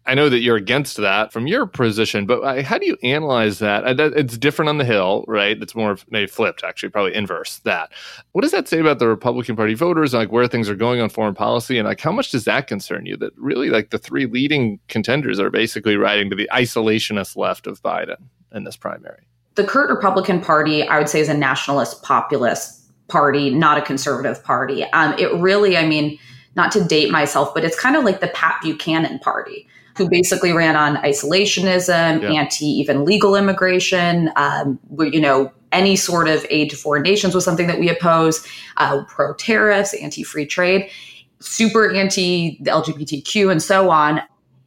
[0.06, 3.84] I know that you're against that from your position, but how do you analyze that?
[3.98, 5.60] It's different on the Hill, right?
[5.60, 7.90] It's more maybe flipped, actually, probably inverse that.
[8.32, 11.08] What does that say about the Republican Party voters, like where things are going on
[11.08, 13.16] foreign policy, and like how much does that concern you?
[13.16, 17.82] That really, like the three leading contenders are basically riding to the isolationist left of
[17.82, 18.18] Biden
[18.52, 19.26] in this primary.
[19.54, 24.42] The current Republican Party, I would say, is a nationalist populist party, not a conservative
[24.44, 24.84] party.
[24.92, 26.18] Um, it really, I mean,
[26.56, 30.52] not to date myself, but it's kind of like the Pat Buchanan Party who basically
[30.52, 32.30] ran on isolationism, yeah.
[32.30, 37.44] anti even legal immigration, um, you know, any sort of aid to foreign nations was
[37.44, 40.88] something that we oppose, uh, pro tariffs, anti free trade,
[41.40, 44.20] super anti LGBTQ, and so on.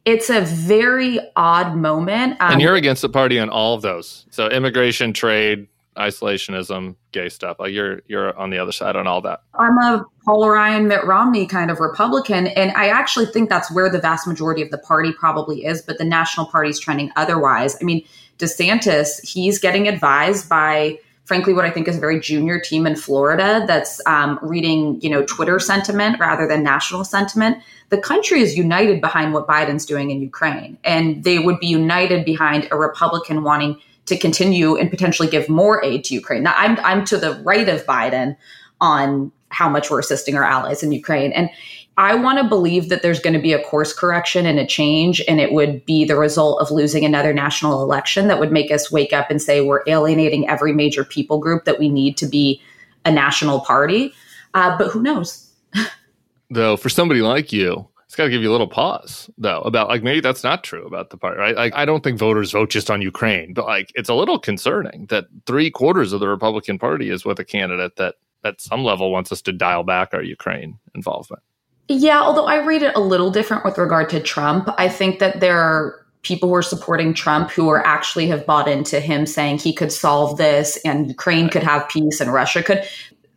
[0.04, 2.40] It's a very odd moment.
[2.40, 4.24] Um, and you're against the party on all of those.
[4.30, 7.58] So immigration, trade, isolationism, gay stuff.
[7.58, 9.42] Like you're you're on the other side on all that.
[9.54, 13.90] I'm a Paul Ryan, Mitt Romney kind of Republican, and I actually think that's where
[13.90, 15.82] the vast majority of the party probably is.
[15.82, 17.76] But the national party is trending otherwise.
[17.80, 18.04] I mean,
[18.38, 22.96] DeSantis, he's getting advised by frankly what I think is a very junior team in
[22.96, 27.58] Florida that's um, reading, you know, Twitter sentiment rather than national sentiment.
[27.90, 32.24] The country is united behind what Biden's doing in Ukraine, and they would be united
[32.24, 36.42] behind a Republican wanting to continue and potentially give more aid to Ukraine.
[36.42, 38.36] Now, I'm I'm to the right of Biden
[38.80, 41.50] on how much we're assisting our allies in Ukraine, and
[41.98, 45.20] I want to believe that there's going to be a course correction and a change,
[45.26, 48.92] and it would be the result of losing another national election that would make us
[48.92, 52.62] wake up and say we're alienating every major people group that we need to be
[53.04, 54.14] a national party.
[54.54, 55.52] Uh, but who knows?
[56.50, 60.02] Though, for somebody like you, got to give you a little pause though about like
[60.02, 61.56] maybe that's not true about the party right?
[61.56, 65.06] Like i don't think voters vote just on ukraine but like it's a little concerning
[65.06, 69.10] that three quarters of the republican party is with a candidate that at some level
[69.10, 71.42] wants us to dial back our ukraine involvement.
[71.88, 74.68] Yeah although i read it a little different with regard to trump.
[74.76, 78.68] I think that there are people who are supporting trump who are actually have bought
[78.68, 82.82] into him saying he could solve this and ukraine could have peace and russia could.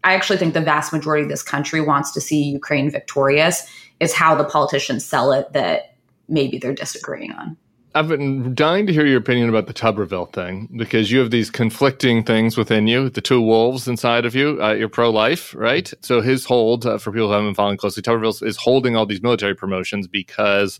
[0.03, 3.67] I actually think the vast majority of this country wants to see Ukraine victorious
[4.01, 5.95] is how the politicians sell it that
[6.27, 7.55] maybe they're disagreeing on.
[7.93, 11.51] I've been dying to hear your opinion about the Tuberville thing because you have these
[11.51, 14.63] conflicting things within you, the two wolves inside of you.
[14.63, 15.93] Uh, you're pro life, right?
[16.01, 19.05] So his hold, uh, for people who haven't been following closely, Tuberville is holding all
[19.05, 20.79] these military promotions because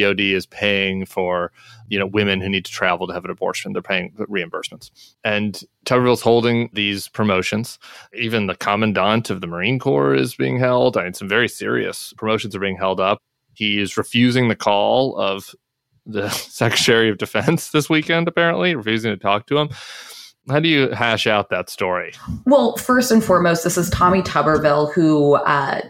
[0.00, 1.52] DOD is paying for,
[1.88, 3.72] you know, women who need to travel to have an abortion.
[3.72, 4.90] They're paying reimbursements.
[5.24, 7.78] And Tuberville's holding these promotions.
[8.14, 10.96] Even the commandant of the Marine Corps is being held.
[10.96, 13.20] I mean, some very serious promotions are being held up.
[13.54, 15.54] He is refusing the call of
[16.06, 19.68] the Secretary of Defense this weekend, apparently, refusing to talk to him.
[20.48, 22.14] How do you hash out that story?
[22.46, 25.82] Well, first and foremost, this is Tommy Tuberville, who uh,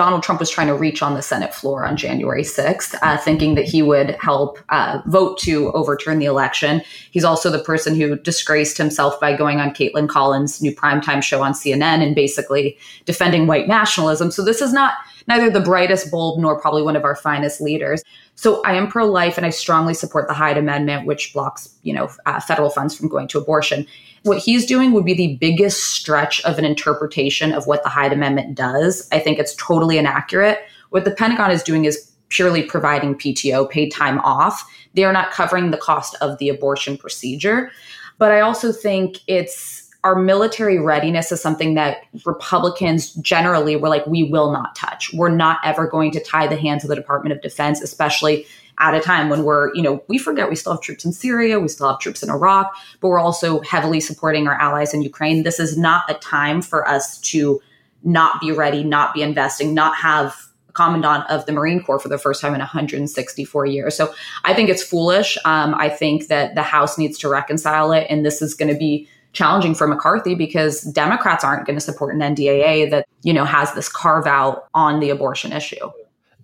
[0.00, 3.54] Donald Trump was trying to reach on the Senate floor on January 6th, uh, thinking
[3.54, 6.80] that he would help uh, vote to overturn the election.
[7.10, 11.42] He's also the person who disgraced himself by going on Kaitlan Collins' new primetime show
[11.42, 14.30] on CNN and basically defending white nationalism.
[14.30, 14.94] So this is not
[15.28, 18.02] neither the brightest bulb nor probably one of our finest leaders.
[18.36, 22.08] So I am pro-life and I strongly support the Hyde Amendment, which blocks, you know,
[22.24, 23.86] uh, federal funds from going to abortion.
[24.22, 28.12] What he's doing would be the biggest stretch of an interpretation of what the Hyde
[28.12, 29.08] Amendment does.
[29.12, 30.58] I think it's totally inaccurate.
[30.90, 34.64] What the Pentagon is doing is purely providing PTO, paid time off.
[34.94, 37.70] They are not covering the cost of the abortion procedure.
[38.18, 44.06] But I also think it's our military readiness is something that Republicans generally were like,
[44.06, 45.12] we will not touch.
[45.12, 48.46] We're not ever going to tie the hands of the Department of Defense, especially
[48.80, 51.60] at a time when we're, you know, we forget we still have troops in Syria,
[51.60, 55.42] we still have troops in Iraq, but we're also heavily supporting our allies in Ukraine.
[55.42, 57.60] This is not a time for us to
[58.02, 60.34] not be ready, not be investing, not have
[60.68, 63.94] a commandant of the Marine Corps for the first time in 164 years.
[63.94, 64.12] So
[64.44, 65.36] I think it's foolish.
[65.44, 68.78] Um, I think that the House needs to reconcile it, and this is going to
[68.78, 73.44] be challenging for McCarthy because Democrats aren't going to support an NDAA that, you know,
[73.44, 75.90] has this carve out on the abortion issue.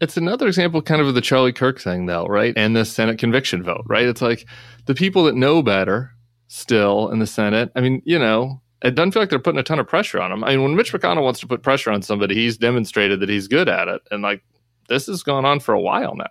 [0.00, 2.54] It's another example kind of of the Charlie Kirk thing though, right?
[2.56, 4.06] And the Senate conviction vote, right?
[4.06, 4.46] It's like
[4.86, 6.12] the people that know better
[6.48, 7.70] still in the Senate.
[7.74, 10.30] I mean, you know, it doesn't feel like they're putting a ton of pressure on
[10.30, 10.44] him.
[10.44, 13.48] I mean, when Mitch McConnell wants to put pressure on somebody, he's demonstrated that he's
[13.48, 14.02] good at it.
[14.10, 14.42] And like
[14.88, 16.24] this has gone on for a while now.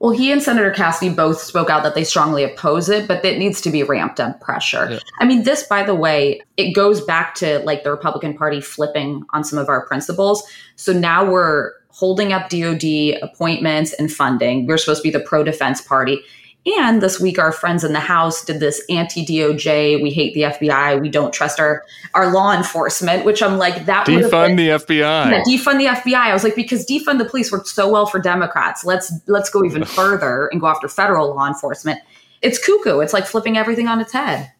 [0.00, 3.38] Well, he and Senator Cassidy both spoke out that they strongly oppose it, but it
[3.38, 4.92] needs to be ramped up pressure.
[4.92, 4.98] Yeah.
[5.18, 9.24] I mean, this, by the way, it goes back to like the Republican Party flipping
[9.30, 10.44] on some of our principles.
[10.76, 14.66] So now we're holding up DOD appointments and funding.
[14.66, 16.20] We're supposed to be the pro defense party.
[16.76, 20.02] And this week, our friends in the House did this anti DOJ.
[20.02, 21.00] We hate the FBI.
[21.00, 21.84] We don't trust our
[22.14, 23.24] our law enforcement.
[23.24, 24.06] Which I'm like that.
[24.06, 24.98] Would defund the FBI.
[24.98, 26.14] Yeah, defund the FBI.
[26.14, 28.84] I was like because defund the police worked so well for Democrats.
[28.84, 32.00] Let's let's go even further and go after federal law enforcement.
[32.42, 33.00] It's cuckoo.
[33.00, 34.52] It's like flipping everything on its head.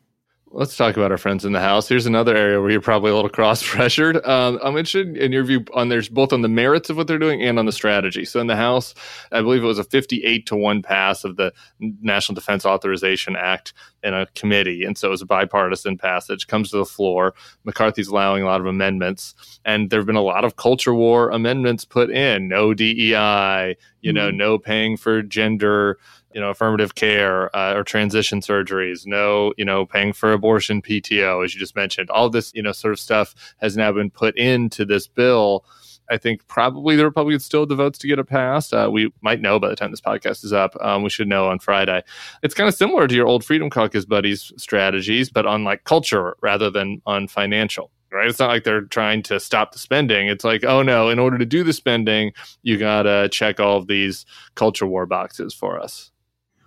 [0.50, 1.88] Let's talk about our friends in the House.
[1.88, 4.24] Here's another area where you're probably a little cross pressured.
[4.24, 7.18] Um, I'm interested in your view on there's both on the merits of what they're
[7.18, 8.24] doing and on the strategy.
[8.24, 8.94] So in the House,
[9.30, 13.74] I believe it was a 58 to one pass of the National Defense Authorization Act
[14.02, 16.46] in a committee, and so it was a bipartisan passage.
[16.46, 17.34] Comes to the floor,
[17.64, 19.34] McCarthy's allowing a lot of amendments,
[19.64, 22.48] and there have been a lot of culture war amendments put in.
[22.48, 24.16] No DEI, you mm-hmm.
[24.16, 25.98] know, no paying for gender
[26.34, 31.44] you know affirmative care uh, or transition surgeries no you know paying for abortion pto
[31.44, 34.36] as you just mentioned all this you know sort of stuff has now been put
[34.36, 35.64] into this bill
[36.10, 38.72] I think probably the Republicans still have the votes to get it passed.
[38.72, 40.74] Uh, we might know by the time this podcast is up.
[40.80, 42.02] Um, we should know on Friday.
[42.42, 46.36] It's kind of similar to your old Freedom Caucus buddies' strategies, but on like culture
[46.40, 47.90] rather than on financial.
[48.10, 48.28] Right?
[48.28, 50.28] It's not like they're trying to stop the spending.
[50.28, 52.32] It's like, oh no, in order to do the spending,
[52.62, 56.10] you gotta check all of these culture war boxes for us.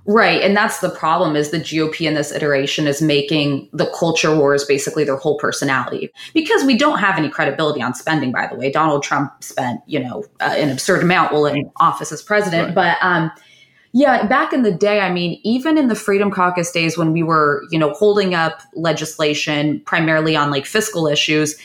[0.05, 0.41] Right.
[0.41, 4.65] And that's the problem is the GOP in this iteration is making the culture wars
[4.65, 8.71] basically their whole personality because we don't have any credibility on spending, by the way.
[8.71, 12.67] Donald Trump spent, you know, uh, an absurd amount while in office as president.
[12.69, 12.75] Right.
[12.75, 13.31] But, um,
[13.93, 17.23] yeah, back in the day, I mean, even in the Freedom Caucus days when we
[17.23, 21.57] were, you know, holding up legislation primarily on like fiscal issues,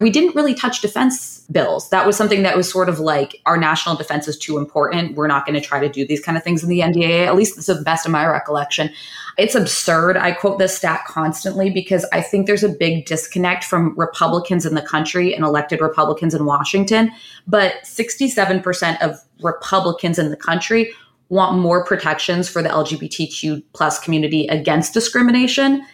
[0.00, 1.88] we didn't really touch defense bills.
[1.90, 5.16] That was something that was sort of like our national defense is too important.
[5.16, 7.34] We're not going to try to do these kind of things in the NDAA, at
[7.34, 8.90] least to the best of my recollection.
[9.36, 10.16] It's absurd.
[10.16, 14.74] I quote this stat constantly because I think there's a big disconnect from Republicans in
[14.74, 17.10] the country and elected Republicans in Washington.
[17.46, 20.92] But 67% of Republicans in the country
[21.28, 25.84] want more protections for the LGBTQ plus community against discrimination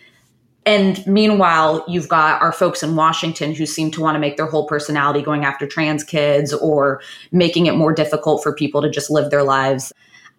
[0.67, 4.47] and meanwhile, you've got our folks in Washington who seem to want to make their
[4.47, 7.01] whole personality going after trans kids or
[7.33, 9.93] making it more difficult for people to just live their lives.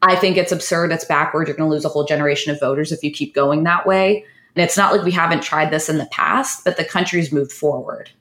[0.04, 0.92] I think it's absurd.
[0.92, 1.48] It's backward.
[1.48, 4.24] You're going to lose a whole generation of voters if you keep going that way.
[4.56, 7.52] And it's not like we haven't tried this in the past, but the country's moved
[7.52, 8.12] forward.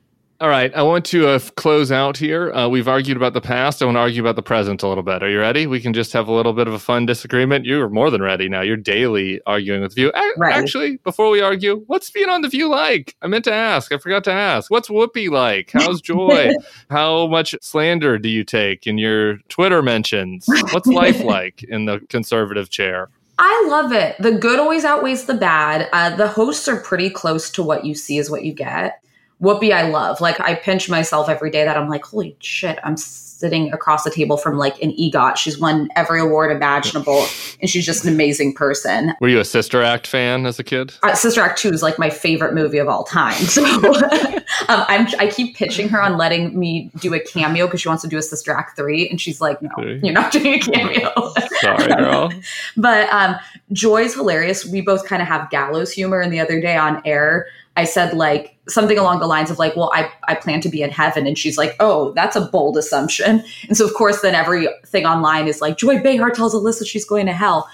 [0.41, 2.51] All right, I want to uh, close out here.
[2.55, 3.82] Uh, we've argued about the past.
[3.82, 5.22] I want to argue about the present a little bit.
[5.22, 5.66] Are you ready?
[5.66, 7.66] We can just have a little bit of a fun disagreement.
[7.66, 8.62] You're more than ready now.
[8.62, 10.11] You're daily arguing with View.
[10.14, 10.55] A- Right.
[10.55, 13.14] Actually, before we argue, what's being on the View like?
[13.20, 13.93] I meant to ask.
[13.93, 14.70] I forgot to ask.
[14.70, 15.72] What's Whoopi like?
[15.74, 16.53] How's Joy?
[16.88, 20.47] How much slander do you take in your Twitter mentions?
[20.70, 23.11] What's life like in the conservative chair?
[23.38, 24.16] I love it.
[24.18, 25.91] The good always outweighs the bad.
[25.93, 29.03] Uh, the hosts are pretty close to what you see is what you get.
[29.41, 30.20] Whoopi, I love.
[30.20, 34.11] Like, I pinch myself every day that I'm like, holy shit, I'm sitting across the
[34.11, 35.36] table from like an EGOT.
[35.36, 37.26] She's won every award imaginable,
[37.61, 39.14] and she's just an amazing person.
[39.20, 40.93] Were you a Sister Act fan as a kid?
[41.03, 43.32] Uh, Sister Act 2 is like my favorite movie of all time.
[43.51, 43.64] So
[44.68, 48.03] um, I'm, I keep pitching her on letting me do a cameo because she wants
[48.03, 49.09] to do a Sister Act 3.
[49.09, 50.01] And she's like, no, Three.
[50.03, 51.32] you're not doing a cameo.
[51.61, 52.30] Sorry, girl.
[52.76, 53.36] But um,
[53.72, 54.66] Joy's hilarious.
[54.66, 56.20] We both kind of have gallows humor.
[56.20, 57.47] And the other day on air,
[57.81, 60.83] I said like something along the lines of like, well, I, I plan to be
[60.83, 61.26] in heaven.
[61.26, 63.43] And she's like, oh, that's a bold assumption.
[63.68, 67.24] And so, of course, then everything online is like, Joy Behar tells Alyssa she's going
[67.24, 67.70] to hell.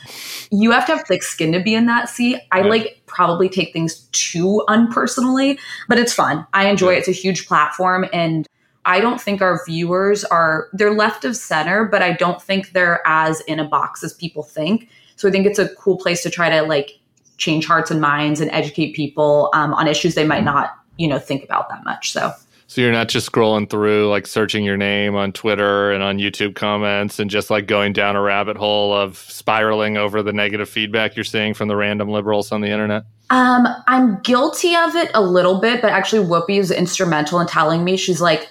[0.53, 2.39] You have to have thick skin to be in that seat.
[2.53, 2.71] I Right.
[2.71, 6.47] like probably take things too unpersonally, but it's fun.
[6.55, 6.99] I enjoy it.
[6.99, 8.07] It's a huge platform.
[8.13, 8.47] And
[8.85, 13.03] I don't think our viewers are, they're left of center, but I don't think they're
[13.05, 14.89] as in a box as people think.
[15.17, 16.93] So I think it's a cool place to try to like
[17.39, 21.19] change hearts and minds and educate people um, on issues they might not, you know,
[21.19, 22.13] think about that much.
[22.13, 22.33] So
[22.67, 26.55] So you're not just scrolling through, like searching your name on Twitter and on YouTube
[26.57, 31.15] comments and just like going down a rabbit hole of spiraling over the negative feedback
[31.15, 33.05] you're seeing from the random liberals on the internet.
[33.31, 37.85] Um, I'm guilty of it a little bit, but actually, Whoopi is instrumental in telling
[37.85, 37.97] me.
[37.97, 38.49] She's like,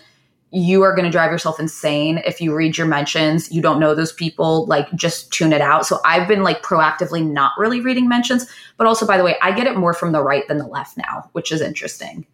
[0.51, 3.51] "You are going to drive yourself insane if you read your mentions.
[3.51, 4.65] You don't know those people.
[4.67, 8.87] Like, just tune it out." So I've been like proactively not really reading mentions, but
[8.87, 11.29] also, by the way, I get it more from the right than the left now,
[11.33, 12.25] which is interesting.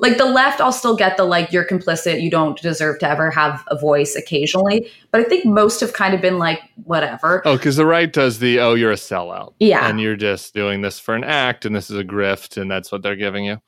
[0.00, 3.30] Like the left, I'll still get the like you're complicit, you don't deserve to ever
[3.30, 7.42] have a voice occasionally, but I think most have kind of been like whatever.
[7.44, 9.54] Oh, because the right does the, oh, you're a sellout.
[9.58, 9.88] Yeah.
[9.88, 12.92] And you're just doing this for an act and this is a grift and that's
[12.92, 13.60] what they're giving you.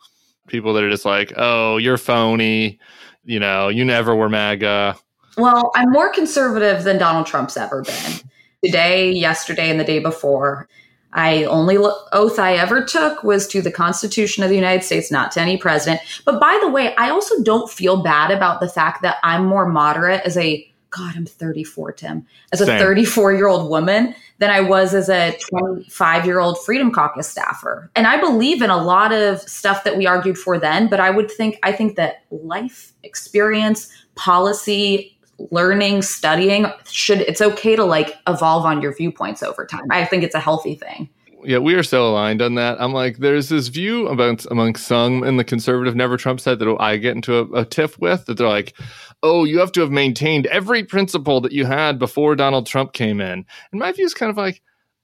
[0.47, 2.79] People that are just like, oh, you're phony.
[3.25, 4.97] You know, you never were MAGA.
[5.37, 8.21] Well, I'm more conservative than Donald Trump's ever been.
[8.65, 10.69] Today, yesterday, and the day before,
[11.13, 15.33] I only oath I ever took was to the Constitution of the United States, not
[15.33, 16.01] to any president.
[16.25, 19.67] But by the way, I also don't feel bad about the fact that I'm more
[19.67, 22.79] moderate as a God, I'm 34, Tim, as a Same.
[22.79, 27.91] 34 year old woman than I was as a 25 year old Freedom Caucus staffer.
[27.95, 31.11] And I believe in a lot of stuff that we argued for then, but I
[31.11, 35.17] would think, I think that life experience, policy,
[35.51, 39.85] learning, studying should, it's okay to like evolve on your viewpoints over time.
[39.91, 41.09] I think it's a healthy thing.
[41.43, 42.81] Yeah, we are so aligned on that.
[42.81, 46.77] I'm like, there's this view about among some in the conservative Never Trump side that
[46.81, 48.75] I get into a, a tiff with that they're like,
[49.23, 53.21] oh, you have to have maintained every principle that you had before Donald Trump came
[53.21, 53.45] in.
[53.73, 54.63] And my view is kind of like,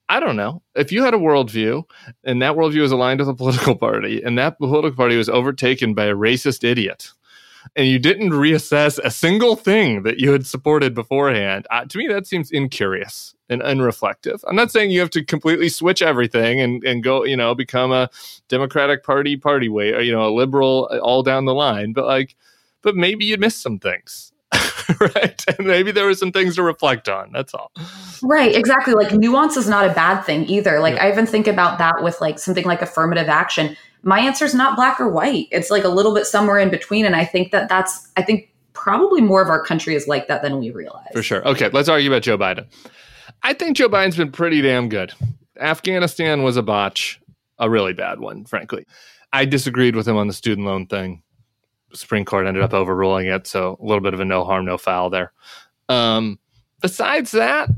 [0.08, 0.62] I don't know.
[0.74, 1.84] If you had a worldview
[2.24, 5.94] and that worldview was aligned with a political party and that political party was overtaken
[5.94, 7.12] by a racist idiot
[7.74, 12.06] and you didn't reassess a single thing that you had supported beforehand, uh, to me,
[12.06, 14.40] that seems incurious and unreflective.
[14.46, 17.90] I'm not saying you have to completely switch everything and, and go, you know, become
[17.90, 18.08] a
[18.48, 22.06] Democratic Party party way or, you know, a liberal uh, all down the line, but
[22.06, 22.36] like,
[22.86, 24.30] but maybe you missed some things.
[25.00, 25.44] right.
[25.48, 27.32] And maybe there were some things to reflect on.
[27.32, 27.72] That's all.
[28.22, 28.94] Right, exactly.
[28.94, 30.78] Like nuance is not a bad thing either.
[30.78, 33.76] Like I even think about that with like something like affirmative action.
[34.04, 35.48] My answer is not black or white.
[35.50, 38.52] It's like a little bit somewhere in between and I think that that's I think
[38.72, 41.08] probably more of our country is like that than we realize.
[41.12, 41.44] For sure.
[41.44, 42.66] Okay, let's argue about Joe Biden.
[43.42, 45.12] I think Joe Biden's been pretty damn good.
[45.58, 47.20] Afghanistan was a botch,
[47.58, 48.86] a really bad one, frankly.
[49.32, 51.24] I disagreed with him on the student loan thing.
[51.92, 54.78] Supreme Court ended up overruling it, so a little bit of a no harm, no
[54.78, 55.32] foul there.
[55.88, 56.38] Um,
[56.80, 57.70] besides that,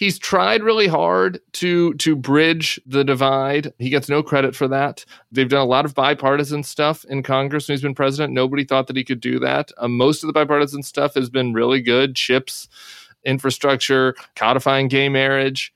[0.00, 3.72] he's tried really hard to to bridge the divide.
[3.78, 5.04] He gets no credit for that.
[5.30, 8.32] They've done a lot of bipartisan stuff in Congress when he's been president.
[8.32, 9.70] Nobody thought that he could do that.
[9.78, 12.16] Um, most of the bipartisan stuff has been really good.
[12.16, 12.68] Chips,
[13.24, 15.72] infrastructure, codifying gay marriage.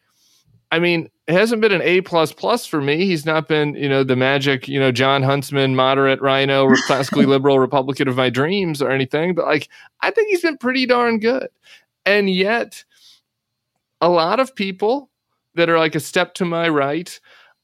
[0.72, 3.06] I mean, it hasn't been an A plus plus for me.
[3.06, 7.58] He's not been, you know, the magic, you know, Jon Huntsman, moderate RINO, classically liberal
[7.58, 9.34] Republican of my dreams or anything.
[9.34, 9.68] But like,
[10.00, 11.48] I think he's been pretty darn good.
[12.04, 12.84] And yet,
[14.02, 15.08] a lot of people
[15.54, 17.18] that are like a step to my right,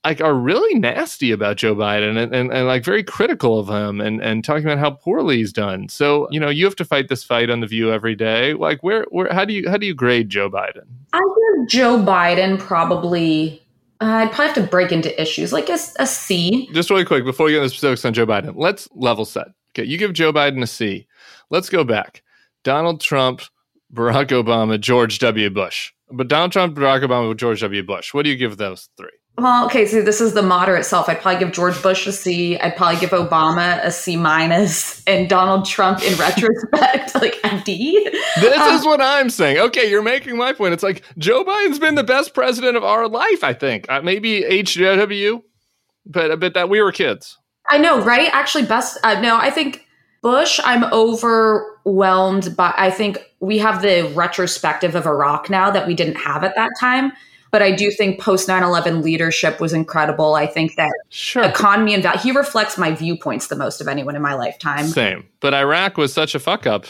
[0.05, 4.01] like are really nasty about Joe Biden and, and, and like very critical of him
[4.01, 5.88] and, and talking about how poorly he's done.
[5.88, 8.55] So, you know, you have to fight this fight on the view every day.
[8.55, 10.86] Like where where how do you how do you grade Joe Biden?
[11.12, 13.62] I give Joe Biden probably
[14.01, 16.70] uh, I'd probably have to break into issues like a, a C.
[16.72, 19.48] Just really quick before we get into specifics on Joe Biden, let's level set.
[19.72, 21.07] Okay, you give Joe Biden a C.
[21.51, 22.22] Let's go back.
[22.64, 23.42] Donald Trump,
[23.92, 25.51] Barack Obama, George W.
[25.51, 25.92] Bush.
[26.11, 27.82] But Donald Trump, Barack Obama, George W.
[27.82, 28.14] Bush.
[28.14, 29.11] What do you give those three?
[29.41, 31.09] Well, okay, so this is the moderate self.
[31.09, 32.59] I'd probably give George Bush a C.
[32.59, 38.07] I'd probably give Obama a C minus, and Donald Trump, in retrospect, like a D.
[38.38, 39.57] This um, is what I'm saying.
[39.57, 40.74] Okay, you're making my point.
[40.74, 43.43] It's like Joe Biden's been the best president of our life.
[43.43, 45.41] I think uh, maybe HW,
[46.05, 47.38] but but that we were kids.
[47.70, 48.28] I know, right?
[48.34, 48.99] Actually, best.
[49.05, 49.86] Uh, no, I think
[50.20, 50.61] Bush.
[50.62, 52.74] I'm overwhelmed by.
[52.76, 56.72] I think we have the retrospective of Iraq now that we didn't have at that
[56.78, 57.12] time.
[57.51, 60.34] But I do think post 9 11 leadership was incredible.
[60.34, 61.42] I think that sure.
[61.42, 64.86] economy and value, he reflects my viewpoints the most of anyone in my lifetime.
[64.86, 65.26] Same.
[65.40, 66.86] But Iraq was such a fuck up.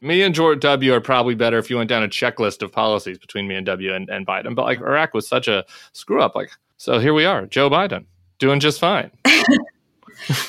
[0.00, 3.18] Me and George W are probably better if you went down a checklist of policies
[3.18, 4.54] between me and W and, and Biden.
[4.54, 6.36] But like Iraq was such a screw up.
[6.36, 8.04] Like, so here we are, Joe Biden
[8.38, 9.10] doing just fine.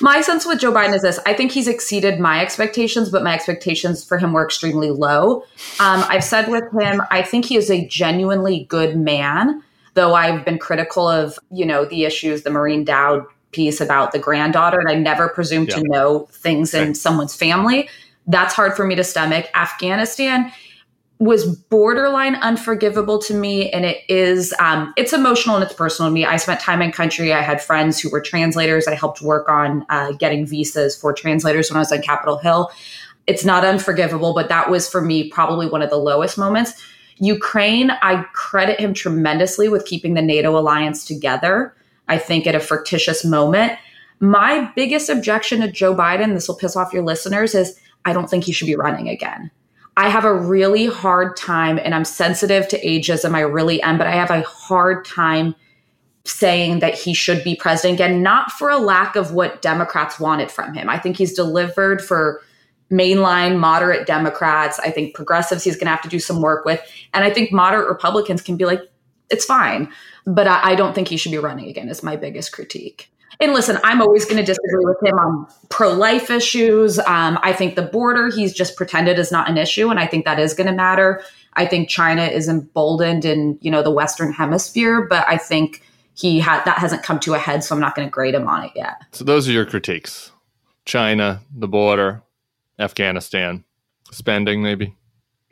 [0.02, 3.34] my sense with Joe Biden is this I think he's exceeded my expectations, but my
[3.34, 5.44] expectations for him were extremely low.
[5.80, 9.64] Um, I've said with him, I think he is a genuinely good man,
[9.94, 14.20] though I've been critical of, you know, the issues, the Maureen Dowd piece about the
[14.20, 15.76] granddaughter, and I never presume yeah.
[15.76, 17.90] to know things in someone's family.
[18.28, 19.48] That's hard for me to stomach.
[19.56, 20.52] Afghanistan,
[21.20, 26.14] was borderline unforgivable to me and it is um, it's emotional and it's personal to
[26.14, 26.26] me.
[26.26, 27.34] I spent time in country.
[27.34, 28.88] I had friends who were translators.
[28.88, 32.72] I helped work on uh, getting visas for translators when i was on capitol hill.
[33.28, 36.74] It's not unforgivable but that was for me probably one of the lowest moments.
[37.18, 41.76] Ukraine i credit him tremendously with keeping the nato alliance together.
[42.08, 43.74] I think at a fictitious moment.
[44.22, 48.30] My biggest objection to joe biden this will piss off your listeners is i don't
[48.30, 49.52] think he should be running again
[50.00, 53.36] I have a really hard time, and I'm sensitive to ageism.
[53.36, 55.56] I really am, but I have a hard time
[56.24, 60.52] saying that he should be president again, not for a lack of what Democrats wanted
[60.52, 60.90] from him.
[60.90, 62.42] I think he's delivered for
[62.90, 64.80] mainline moderate Democrats.
[64.80, 66.82] I think progressives he's going to have to do some work with.
[67.14, 68.82] And I think moderate Republicans can be like,
[69.30, 69.92] it's fine.
[70.26, 73.12] But I, I don't think he should be running again, is my biggest critique.
[73.42, 77.00] And listen, I'm always going to disagree with him on pro life issues.
[77.00, 79.90] Um, I think the border, he's just pretended is not an issue.
[79.90, 81.24] And I think that is going to matter.
[81.54, 85.84] I think China is emboldened in, you know, the Western hemisphere, but I think
[86.16, 87.64] he had that hasn't come to a head.
[87.64, 89.02] So I'm not going to grade him on it yet.
[89.14, 90.32] So those are your critiques
[90.86, 92.24] China, the border,
[92.78, 93.64] Afghanistan,
[94.12, 94.96] spending, maybe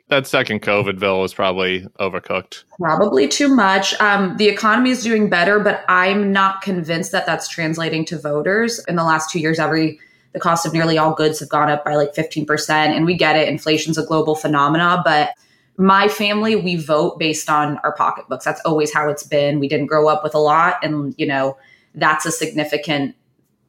[0.08, 2.64] that second COVID bill was probably overcooked.
[2.78, 3.98] Probably too much.
[4.00, 8.84] Um, the economy is doing better, but I'm not convinced that that's translating to voters.
[8.88, 10.00] In the last two years, every
[10.32, 12.68] the cost of nearly all goods have gone up by like 15%.
[12.70, 15.30] And we get it, inflation's a global phenomena, but
[15.78, 18.44] my family, we vote based on our pocketbooks.
[18.44, 19.60] That's always how it's been.
[19.60, 21.56] We didn't grow up with a lot, and you know
[21.94, 23.14] that's a significant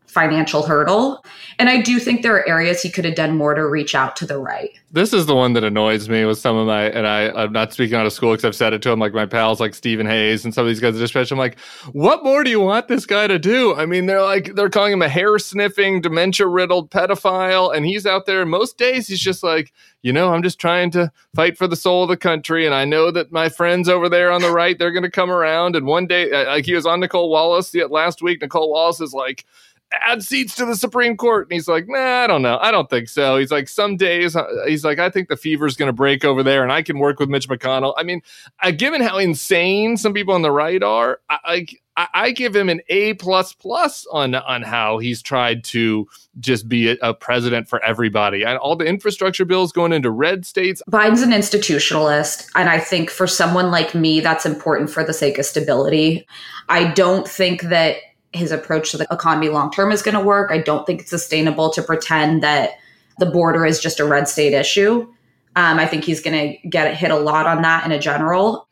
[0.10, 1.24] financial hurdle.
[1.60, 4.16] And I do think there are areas he could have done more to reach out
[4.18, 4.72] to the right.
[4.92, 7.74] This is the one that annoys me with some of my, and I, I'm not
[7.74, 10.08] speaking out of school because I've said it to him, like my pals, like Stephen
[10.08, 11.32] Hayes and some of these guys at Dispatch.
[11.32, 11.60] I'm like,
[11.92, 13.76] what more do you want this guy to do?
[13.76, 17.76] I mean, they're like, they're calling him a hair sniffing, dementia riddled pedophile.
[17.76, 21.12] And he's out there most days, he's just like, you know, I'm just trying to
[21.36, 22.66] fight for the soul of the country.
[22.66, 25.30] And I know that my friends over there on the right, they're going to come
[25.30, 25.76] around.
[25.76, 29.14] And one day, uh, like he was on Nicolle Wallace last week, Nicolle Wallace is
[29.14, 29.46] like,
[29.92, 31.48] add seats to the Supreme Court.
[31.48, 32.58] And he's like, nah, I don't know.
[32.62, 33.38] I don't think so.
[33.38, 36.44] He's like, some days, uh, he's like, I think the fever's going to break over
[36.44, 37.94] there and I can work with Mitch McConnell.
[37.98, 38.22] I mean,
[38.62, 41.66] uh, given how insane some people on the right are, I,
[41.98, 46.08] I, I give him an A plus plus on on how he's tried to
[46.40, 48.44] just be a, a, president for everybody.
[48.44, 50.82] And all the infrastructure bills going into red states.
[50.90, 55.38] Biden's an institutionalist, and I think for someone like me, that's important for the sake
[55.38, 56.26] of stability.
[56.70, 57.98] I don't think that
[58.34, 60.52] his approach to the economy long term is going to work.
[60.52, 62.72] I don't think it's sustainable to pretend that
[63.18, 65.08] the border is just a red state issue.
[65.56, 68.68] Um, I think he's going to get hit a lot on that in a general.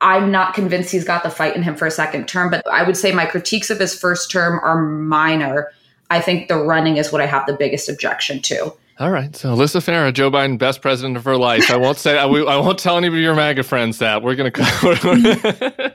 [0.00, 2.84] I'm not convinced he's got the fight in him for a second term, but I
[2.84, 5.70] would say my critiques of his first term are minor.
[6.08, 8.72] I think the running is what I have the biggest objection to.
[9.00, 9.34] All right.
[9.34, 11.70] So Alyssa Farah, Joe Biden, best president of her life.
[11.70, 14.52] I won't say, I, I won't tell any of your MAGA friends that we're going
[14.52, 15.94] to.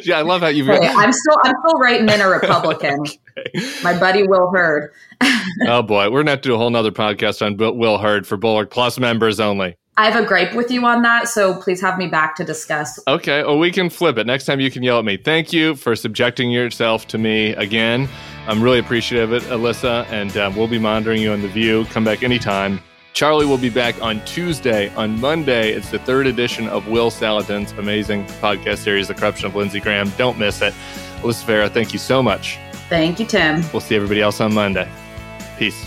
[0.04, 0.66] yeah, I love how you've.
[0.66, 2.98] Hey, I'm still, I'm still writing in a Republican.
[3.38, 3.66] okay.
[3.82, 4.92] My buddy Will Hurd.
[5.66, 8.26] oh boy, we're going to have to do a whole nother podcast on Will Hurd
[8.26, 9.78] for Bulwark Plus members only.
[9.96, 12.98] I have a gripe with you on that, so please have me back to discuss.
[13.06, 14.26] Okay, well, we can flip it.
[14.26, 15.16] Next time you can yell at me.
[15.16, 18.08] Thank you for subjecting yourself to me again.
[18.48, 21.84] I'm really appreciative of it, Alyssa, and um, we'll be monitoring you on The View.
[21.86, 22.80] Come back anytime.
[23.12, 24.92] Charlie will be back on Tuesday.
[24.96, 29.54] On Monday, it's the third edition of Will Saletan's amazing podcast series, The Corruption of
[29.54, 30.10] Lindsey Graham.
[30.18, 30.74] Don't miss it.
[31.20, 32.58] Alyssa Farah, thank you so much.
[32.88, 33.62] Thank you, Tim.
[33.72, 34.90] We'll see everybody else on Monday.
[35.56, 35.86] Peace.